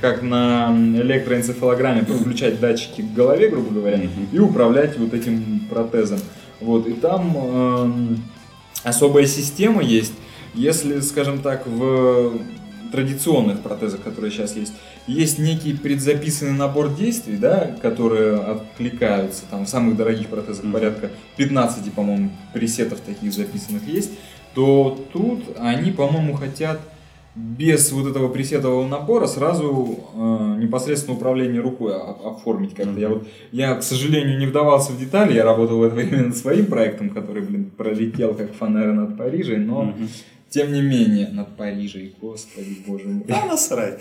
как 0.01 0.23
на 0.23 0.75
электроэнцефалограмме, 0.75 2.05
подключать 2.05 2.59
датчики 2.59 3.03
к 3.03 3.13
голове, 3.13 3.51
грубо 3.51 3.69
говоря, 3.69 4.01
и 4.33 4.39
управлять 4.39 4.97
вот 4.97 5.13
этим 5.13 5.67
протезом. 5.69 6.21
Вот, 6.59 6.87
и 6.87 6.95
там 6.95 7.37
эм, 7.37 8.23
особая 8.83 9.27
система 9.27 9.83
есть, 9.83 10.15
если, 10.55 11.01
скажем 11.01 11.41
так, 11.41 11.67
в 11.67 12.33
традиционных 12.97 13.61
протезах, 13.61 14.03
которые 14.03 14.31
сейчас 14.31 14.57
есть, 14.57 14.73
есть 15.07 15.39
некий 15.39 15.75
предзаписанный 15.75 16.53
набор 16.53 16.95
действий, 16.95 17.37
да, 17.37 17.77
которые 17.81 18.37
откликаются, 18.37 19.45
там 19.51 19.67
в 19.67 19.69
самых 19.69 19.97
дорогих 19.97 20.29
протезах 20.29 20.65
mm-hmm. 20.65 20.73
порядка 20.73 21.11
15, 21.37 21.93
по-моему, 21.93 22.31
пресетов 22.53 23.01
таких 23.01 23.33
записанных 23.33 23.87
есть, 23.87 24.11
то 24.55 24.99
тут 25.13 25.45
они, 25.59 25.93
по-моему, 25.93 26.35
хотят 26.35 26.81
без 27.35 27.93
вот 27.93 28.09
этого 28.09 28.29
пресетового 28.29 28.89
набора 28.89 29.27
сразу 29.27 30.01
э, 30.15 30.57
непосредственно 30.59 31.19
управление 31.19 31.61
рукой 31.61 31.95
оформить 31.95 32.75
как-то. 32.75 32.93
Mm-hmm. 32.93 33.01
Я 33.01 33.09
вот, 33.11 33.29
я, 33.53 33.75
к 33.75 33.83
сожалению, 33.83 34.39
не 34.39 34.47
вдавался 34.47 34.93
в 34.93 34.99
детали, 34.99 35.35
я 35.35 35.45
работал 35.45 35.79
в 35.79 35.83
это 35.83 35.95
время 35.95 36.25
над 36.25 36.37
своим 36.37 36.65
проектом, 36.65 37.11
который, 37.11 37.43
блин, 37.43 37.71
пролетел 37.77 38.33
как 38.33 38.55
фанера 38.55 38.95
над 38.95 39.19
Парижем, 39.19 39.67
но 39.67 39.83
mm-hmm. 39.83 40.09
Тем 40.49 40.73
не 40.73 40.81
менее 40.81 41.29
над 41.29 41.57
Парижем, 41.57 42.11
господи, 42.21 42.79
боже 42.87 43.09
мой. 43.09 43.25
Да, 43.27 43.45
насрать. 43.47 43.99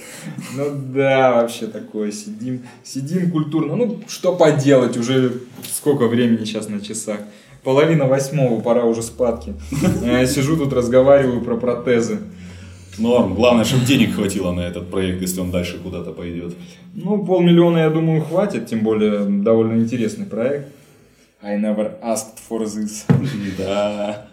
Ну 0.55 0.65
да, 0.93 1.33
вообще 1.33 1.67
такое, 1.67 2.11
сидим, 2.11 2.63
сидим 2.83 3.31
культурно, 3.31 3.75
ну 3.75 3.99
что 4.07 4.35
поделать, 4.35 4.95
уже 4.97 5.41
сколько 5.63 6.07
времени 6.07 6.45
сейчас 6.45 6.69
на 6.69 6.79
часах. 6.81 7.19
Половина 7.63 8.05
восьмого, 8.05 8.61
пора 8.61 8.85
уже 8.85 9.01
спадки. 9.01 9.55
Я 10.03 10.25
сижу 10.27 10.55
тут, 10.55 10.71
разговариваю 10.71 11.41
про 11.41 11.57
протезы. 11.57 12.19
Норм. 12.97 13.33
Главное, 13.33 13.65
чтобы 13.65 13.85
денег 13.85 14.15
хватило 14.15 14.51
на 14.53 14.61
этот 14.61 14.89
проект, 14.89 15.21
если 15.21 15.41
он 15.41 15.51
дальше 15.51 15.79
куда-то 15.79 16.11
пойдет. 16.11 16.53
Ну, 16.93 17.25
полмиллиона, 17.25 17.79
я 17.79 17.89
думаю, 17.89 18.21
хватит, 18.21 18.67
тем 18.67 18.81
более 18.81 19.25
довольно 19.25 19.81
интересный 19.81 20.25
проект. 20.25 20.69
I 21.41 21.57
never 21.57 21.99
asked 22.01 22.39
for 22.49 22.63
this. 22.63 23.03
Да. 23.57 24.27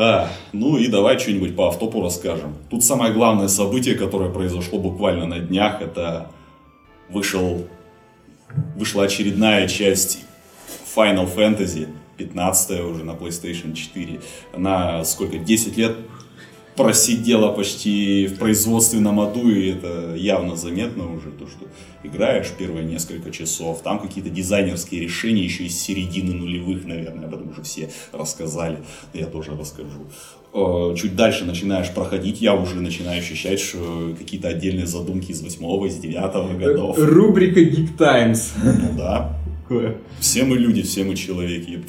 А, 0.00 0.30
ну 0.52 0.78
и 0.78 0.86
давай 0.86 1.18
что-нибудь 1.18 1.56
по 1.56 1.66
автопу 1.66 2.00
расскажем. 2.00 2.54
Тут 2.70 2.84
самое 2.84 3.12
главное 3.12 3.48
событие, 3.48 3.96
которое 3.96 4.30
произошло 4.30 4.78
буквально 4.78 5.26
на 5.26 5.40
днях, 5.40 5.82
это 5.82 6.30
вышел, 7.08 7.66
вышла 8.76 9.02
очередная 9.02 9.66
часть 9.66 10.20
Final 10.94 11.28
Fantasy, 11.34 11.88
15 12.16 12.80
уже 12.82 13.02
на 13.02 13.10
PlayStation 13.10 13.74
4. 13.74 14.20
Она 14.54 15.02
сколько, 15.04 15.36
10 15.36 15.76
лет 15.76 15.96
просидела 16.78 17.50
почти 17.50 18.28
в 18.28 18.38
производственном 18.38 19.18
аду, 19.18 19.50
и 19.50 19.70
это 19.70 20.14
явно 20.14 20.54
заметно 20.54 21.12
уже, 21.12 21.30
то, 21.30 21.48
что 21.48 21.66
играешь 22.04 22.46
первые 22.56 22.86
несколько 22.86 23.32
часов, 23.32 23.82
там 23.82 23.98
какие-то 23.98 24.30
дизайнерские 24.30 25.00
решения 25.00 25.42
еще 25.42 25.64
из 25.64 25.78
середины 25.78 26.34
нулевых, 26.34 26.86
наверное, 26.86 27.26
об 27.26 27.34
этом 27.34 27.50
уже 27.50 27.62
все 27.62 27.90
рассказали, 28.12 28.78
я 29.12 29.26
тоже 29.26 29.56
расскажу. 29.58 30.06
Э, 30.54 30.94
чуть 30.96 31.16
дальше 31.16 31.44
начинаешь 31.44 31.90
проходить, 31.90 32.40
я 32.40 32.54
уже 32.54 32.76
начинаю 32.76 33.18
ощущать, 33.18 33.58
что 33.58 34.14
какие-то 34.16 34.46
отдельные 34.46 34.86
задумки 34.86 35.32
из 35.32 35.42
восьмого, 35.42 35.86
из 35.86 35.96
девятого 35.96 36.56
годов. 36.56 36.96
Рубрика 36.96 37.60
Geek 37.60 37.96
Times. 37.98 38.52
Ну 38.62 38.96
да. 38.96 39.36
Все 40.20 40.44
мы 40.44 40.56
люди, 40.56 40.82
все 40.82 41.02
мы 41.02 41.16
человеки. 41.16 41.82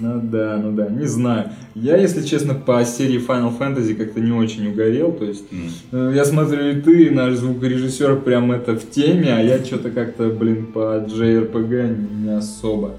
Ну 0.00 0.20
да, 0.22 0.58
ну 0.62 0.72
да, 0.72 0.88
не 0.88 1.06
знаю. 1.06 1.50
Я, 1.74 1.96
если 1.96 2.24
честно, 2.24 2.54
по 2.54 2.84
серии 2.84 3.24
Final 3.24 3.56
Fantasy 3.58 3.94
как-то 3.94 4.20
не 4.20 4.32
очень 4.32 4.68
угорел. 4.68 5.12
То 5.12 5.24
есть, 5.24 5.44
mm. 5.50 6.14
я 6.14 6.24
смотрю, 6.24 6.70
и 6.70 6.80
ты, 6.80 7.10
наш 7.10 7.34
звукорежиссер, 7.34 8.20
прям 8.20 8.50
это 8.52 8.74
в 8.74 8.90
теме, 8.90 9.34
а 9.34 9.40
я 9.40 9.62
что-то 9.62 9.90
как-то, 9.90 10.28
блин, 10.28 10.66
по 10.72 11.04
JRPG 11.06 12.24
не 12.24 12.30
особо 12.30 12.94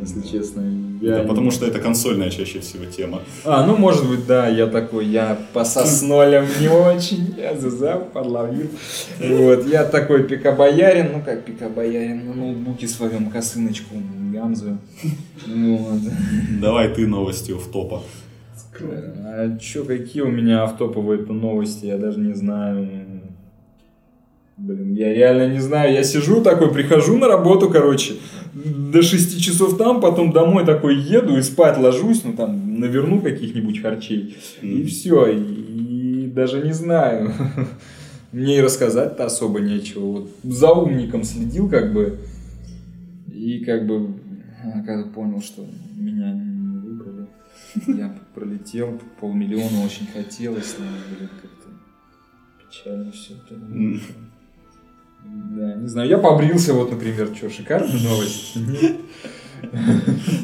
если 0.00 0.20
честно. 0.22 0.62
Я 1.00 1.16
да, 1.16 1.22
не... 1.22 1.28
потому 1.28 1.50
что 1.50 1.66
это 1.66 1.78
консольная 1.78 2.30
чаще 2.30 2.60
всего 2.60 2.84
тема. 2.84 3.20
А, 3.44 3.66
ну 3.66 3.76
может 3.76 4.08
быть, 4.08 4.26
да, 4.26 4.48
я 4.48 4.66
такой, 4.66 5.06
я 5.06 5.38
по 5.52 5.64
соснолям 5.64 6.46
не 6.60 6.68
очень, 6.68 7.34
я 7.36 7.56
зазав 7.56 8.08
подловил. 8.08 8.68
Вот, 9.18 9.66
я 9.66 9.84
такой 9.84 10.24
пикабоярин, 10.24 11.12
ну 11.12 11.22
как 11.22 11.44
пикабоярин, 11.44 12.26
на 12.26 12.34
ноутбуке 12.34 12.88
своем 12.88 13.30
косыночку 13.30 13.94
гамзую. 14.40 14.78
Вот. 15.46 16.00
Давай 16.60 16.88
ты 16.94 17.06
новости 17.06 17.52
в 17.52 17.66
топа. 17.70 18.02
А 18.82 19.58
чё, 19.58 19.84
какие 19.84 20.22
у 20.22 20.30
меня 20.30 20.62
автоповые-то 20.62 21.32
новости, 21.32 21.86
я 21.86 21.98
даже 21.98 22.18
не 22.18 22.34
знаю. 22.34 22.88
Блин, 24.56 24.94
я 24.94 25.12
реально 25.14 25.52
не 25.52 25.60
знаю. 25.60 25.92
Я 25.92 26.02
сижу 26.02 26.42
такой, 26.42 26.72
прихожу 26.72 27.18
на 27.18 27.28
работу, 27.28 27.70
короче, 27.70 28.14
до 28.54 29.02
6 29.02 29.42
часов 29.42 29.76
там, 29.76 30.00
потом 30.00 30.32
домой 30.32 30.64
такой 30.66 30.96
еду 30.96 31.36
и 31.36 31.42
спать 31.42 31.78
ложусь, 31.78 32.24
ну 32.24 32.32
там, 32.34 32.78
наверну 32.78 33.20
каких-нибудь 33.20 33.80
харчей. 33.80 34.36
И 34.62 34.84
все. 34.84 35.26
И, 35.26 36.24
и 36.24 36.26
даже 36.26 36.62
не 36.62 36.72
знаю. 36.72 37.32
Мне 38.32 38.58
и 38.58 38.60
рассказать-то 38.60 39.24
особо 39.24 39.60
нечего. 39.60 40.04
Вот 40.04 40.30
за 40.42 40.70
умником 40.72 41.24
следил, 41.24 41.68
как 41.68 41.92
бы. 41.92 42.18
И 43.32 43.64
как 43.64 43.86
бы, 43.86 44.08
когда 44.84 45.04
понял, 45.10 45.40
что 45.40 45.66
меня 45.94 46.32
не 46.32 46.78
выбрали, 46.78 47.26
я 47.86 48.14
пролетел, 48.34 49.00
полмиллиона 49.20 49.84
очень 49.84 50.06
хотелось, 50.06 50.76
но, 50.78 50.86
блин, 51.16 51.30
как-то 51.40 51.68
печально 52.58 53.12
все 53.12 53.34
это. 53.34 53.54
Да, 55.22 55.74
не 55.74 55.86
знаю, 55.86 56.08
я 56.08 56.18
побрился, 56.18 56.72
вот, 56.72 56.90
например, 56.90 57.34
что, 57.34 57.50
шикарная 57.50 58.00
новость? 58.00 58.56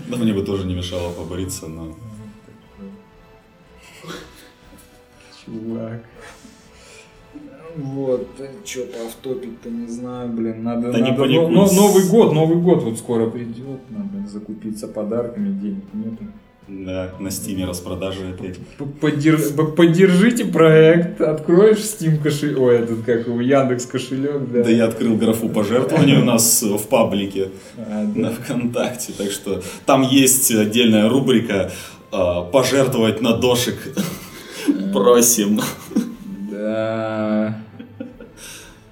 Да 0.09 0.17
мне 0.19 0.35
бы 0.35 0.43
тоже 0.43 0.67
не 0.67 0.75
мешало 0.75 1.13
побриться, 1.13 1.67
но... 1.67 1.97
Чувак. 5.45 6.05
Вот, 7.77 8.27
что 8.65 8.81
по 8.83 9.07
автопить-то 9.07 9.69
не 9.71 9.87
знаю, 9.87 10.29
блин, 10.31 10.63
надо, 10.65 10.93
Да 10.93 10.99
не 10.99 11.11
надо 11.11 11.23
паникуй. 11.23 11.49
но, 11.51 11.67
но 11.67 11.73
Новый 11.73 12.09
год, 12.09 12.33
Новый 12.33 12.57
год 12.59 12.83
вот 12.83 12.99
скоро 12.99 13.27
придет, 13.29 13.81
надо 13.91 14.27
закупиться 14.29 14.89
подарками, 14.89 15.51
денег 15.61 15.85
нету. 15.93 16.25
Да, 16.69 17.11
на 17.21 17.31
стиме 17.31 17.65
распродажи 17.65 18.29
опять. 18.29 18.57
П- 18.77 18.85
поддер- 19.01 19.55
п- 19.55 19.73
Поддержите 19.77 20.45
проект, 20.47 21.21
откроешь 21.21 21.79
Steam 21.79 22.21
кошелек, 22.21 22.59
ой, 22.59 22.77
этот 22.79 23.05
как 23.05 23.29
его, 23.29 23.41
Яндекс 23.41 23.87
кошелек, 23.87 24.51
да. 24.51 24.65
Да 24.65 24.71
я 24.71 24.87
открыл 24.87 25.15
графу 25.17 25.49
пожертвований 25.49 26.17
у 26.21 26.25
нас 26.25 26.63
в 26.65 26.89
паблике 26.89 27.51
А, 27.79 28.05
да. 28.13 28.21
на 28.21 28.31
ВКонтакте, 28.33 29.13
так 29.17 29.31
что 29.31 29.63
там 29.85 30.03
есть 30.03 30.51
отдельная 30.53 31.09
рубрика 31.09 31.71
а, 32.11 32.43
«Пожертвовать 32.43 33.21
на 33.23 33.37
дошик». 33.37 33.77
Просим. 34.93 35.61
Да. 36.51 37.61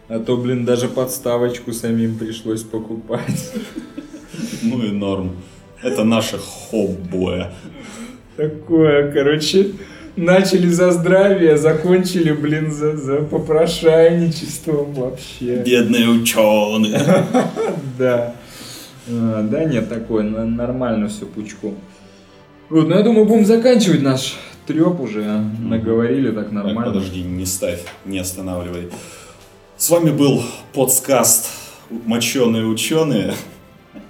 А 0.08 0.18
то, 0.18 0.36
блин, 0.36 0.64
даже 0.64 0.88
подставочку 0.88 1.72
самим 1.72 2.16
пришлось 2.18 2.62
покупать. 2.62 3.52
Ну 4.62 4.82
и 4.82 4.90
норм. 4.90 5.32
Это 5.82 6.04
наше 6.04 6.38
хобби. 6.38 7.46
Такое, 8.36 9.12
короче, 9.12 9.72
начали 10.16 10.68
за 10.68 10.90
здравие, 10.92 11.56
закончили, 11.56 12.32
блин, 12.32 12.70
за, 12.72 12.96
за 12.96 13.16
попрошайничеством 13.22 14.92
вообще. 14.94 15.62
Бедные 15.64 16.08
ученые. 16.08 17.00
Да. 17.98 18.34
А, 19.08 19.42
да, 19.42 19.64
нет, 19.64 19.88
такое, 19.88 20.22
нормально 20.24 21.08
все 21.08 21.26
пучком. 21.26 21.76
Вот, 22.70 22.88
ну 22.88 22.96
я 22.96 23.02
думаю, 23.02 23.24
будем 23.26 23.44
заканчивать 23.46 24.02
наш 24.02 24.36
треп 24.66 24.98
уже. 25.00 25.22
а. 25.24 25.44
Наговорили 25.60 26.30
так 26.32 26.44
Так, 26.46 26.52
нормально. 26.52 26.92
подожди, 26.92 27.22
не 27.22 27.46
ставь, 27.46 27.82
не 28.04 28.18
останавливай. 28.18 28.88
С 29.84 29.90
вами 29.90 30.12
был 30.12 30.42
подкаст 30.72 31.50
«Моченые 31.90 32.64
ученые». 32.64 33.34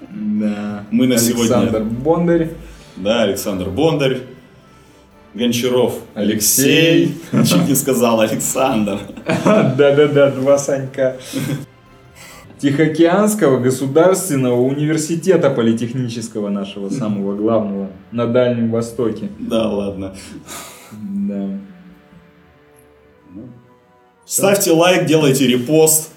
Да. 0.08 0.84
Мы 0.92 1.08
на 1.08 1.18
сегодня- 1.18 1.56
Александр 1.56 1.82
Бондарь. 1.82 2.50
Да, 2.94 3.22
Александр 3.24 3.70
Бондарь, 3.70 4.20
Гончаров 5.34 5.94
Алексей. 6.14 7.16
Алексей, 7.32 7.54
чуть 7.58 7.68
не 7.68 7.74
сказал 7.74 8.20
Александр. 8.20 9.00
Да-да-да, 9.44 10.30
два 10.30 10.58
Санька. 10.58 11.16
Тихоокеанского 12.60 13.58
государственного 13.58 14.60
университета 14.60 15.50
политехнического 15.50 16.50
нашего 16.50 16.88
самого 16.88 17.34
главного 17.34 17.90
на 18.12 18.28
Дальнем 18.28 18.70
Востоке. 18.70 19.28
Да, 19.40 19.68
ладно. 19.68 20.14
Да. 20.92 21.48
Ставьте 24.26 24.72
лайк, 24.72 25.06
делайте 25.06 25.46
репост. 25.46 26.10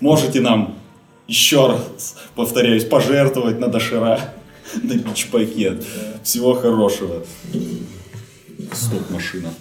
Можете 0.00 0.40
нам 0.40 0.78
еще 1.28 1.66
раз, 1.66 2.16
повторяюсь, 2.34 2.84
пожертвовать 2.84 3.58
на 3.58 3.68
дошира, 3.68 4.34
на 4.82 4.94
бич-пакет. 4.94 5.84
Всего 6.22 6.54
хорошего. 6.54 7.24
Стоп, 8.72 9.10
машина. 9.10 9.52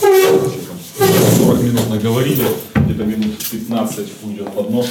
40 0.00 1.62
минут 1.62 1.90
наговорили, 1.90 2.44
где-то 2.74 3.04
минут 3.04 3.38
15 3.50 4.08
уйдет 4.22 4.52
под 4.52 4.70
нож. 4.70 4.86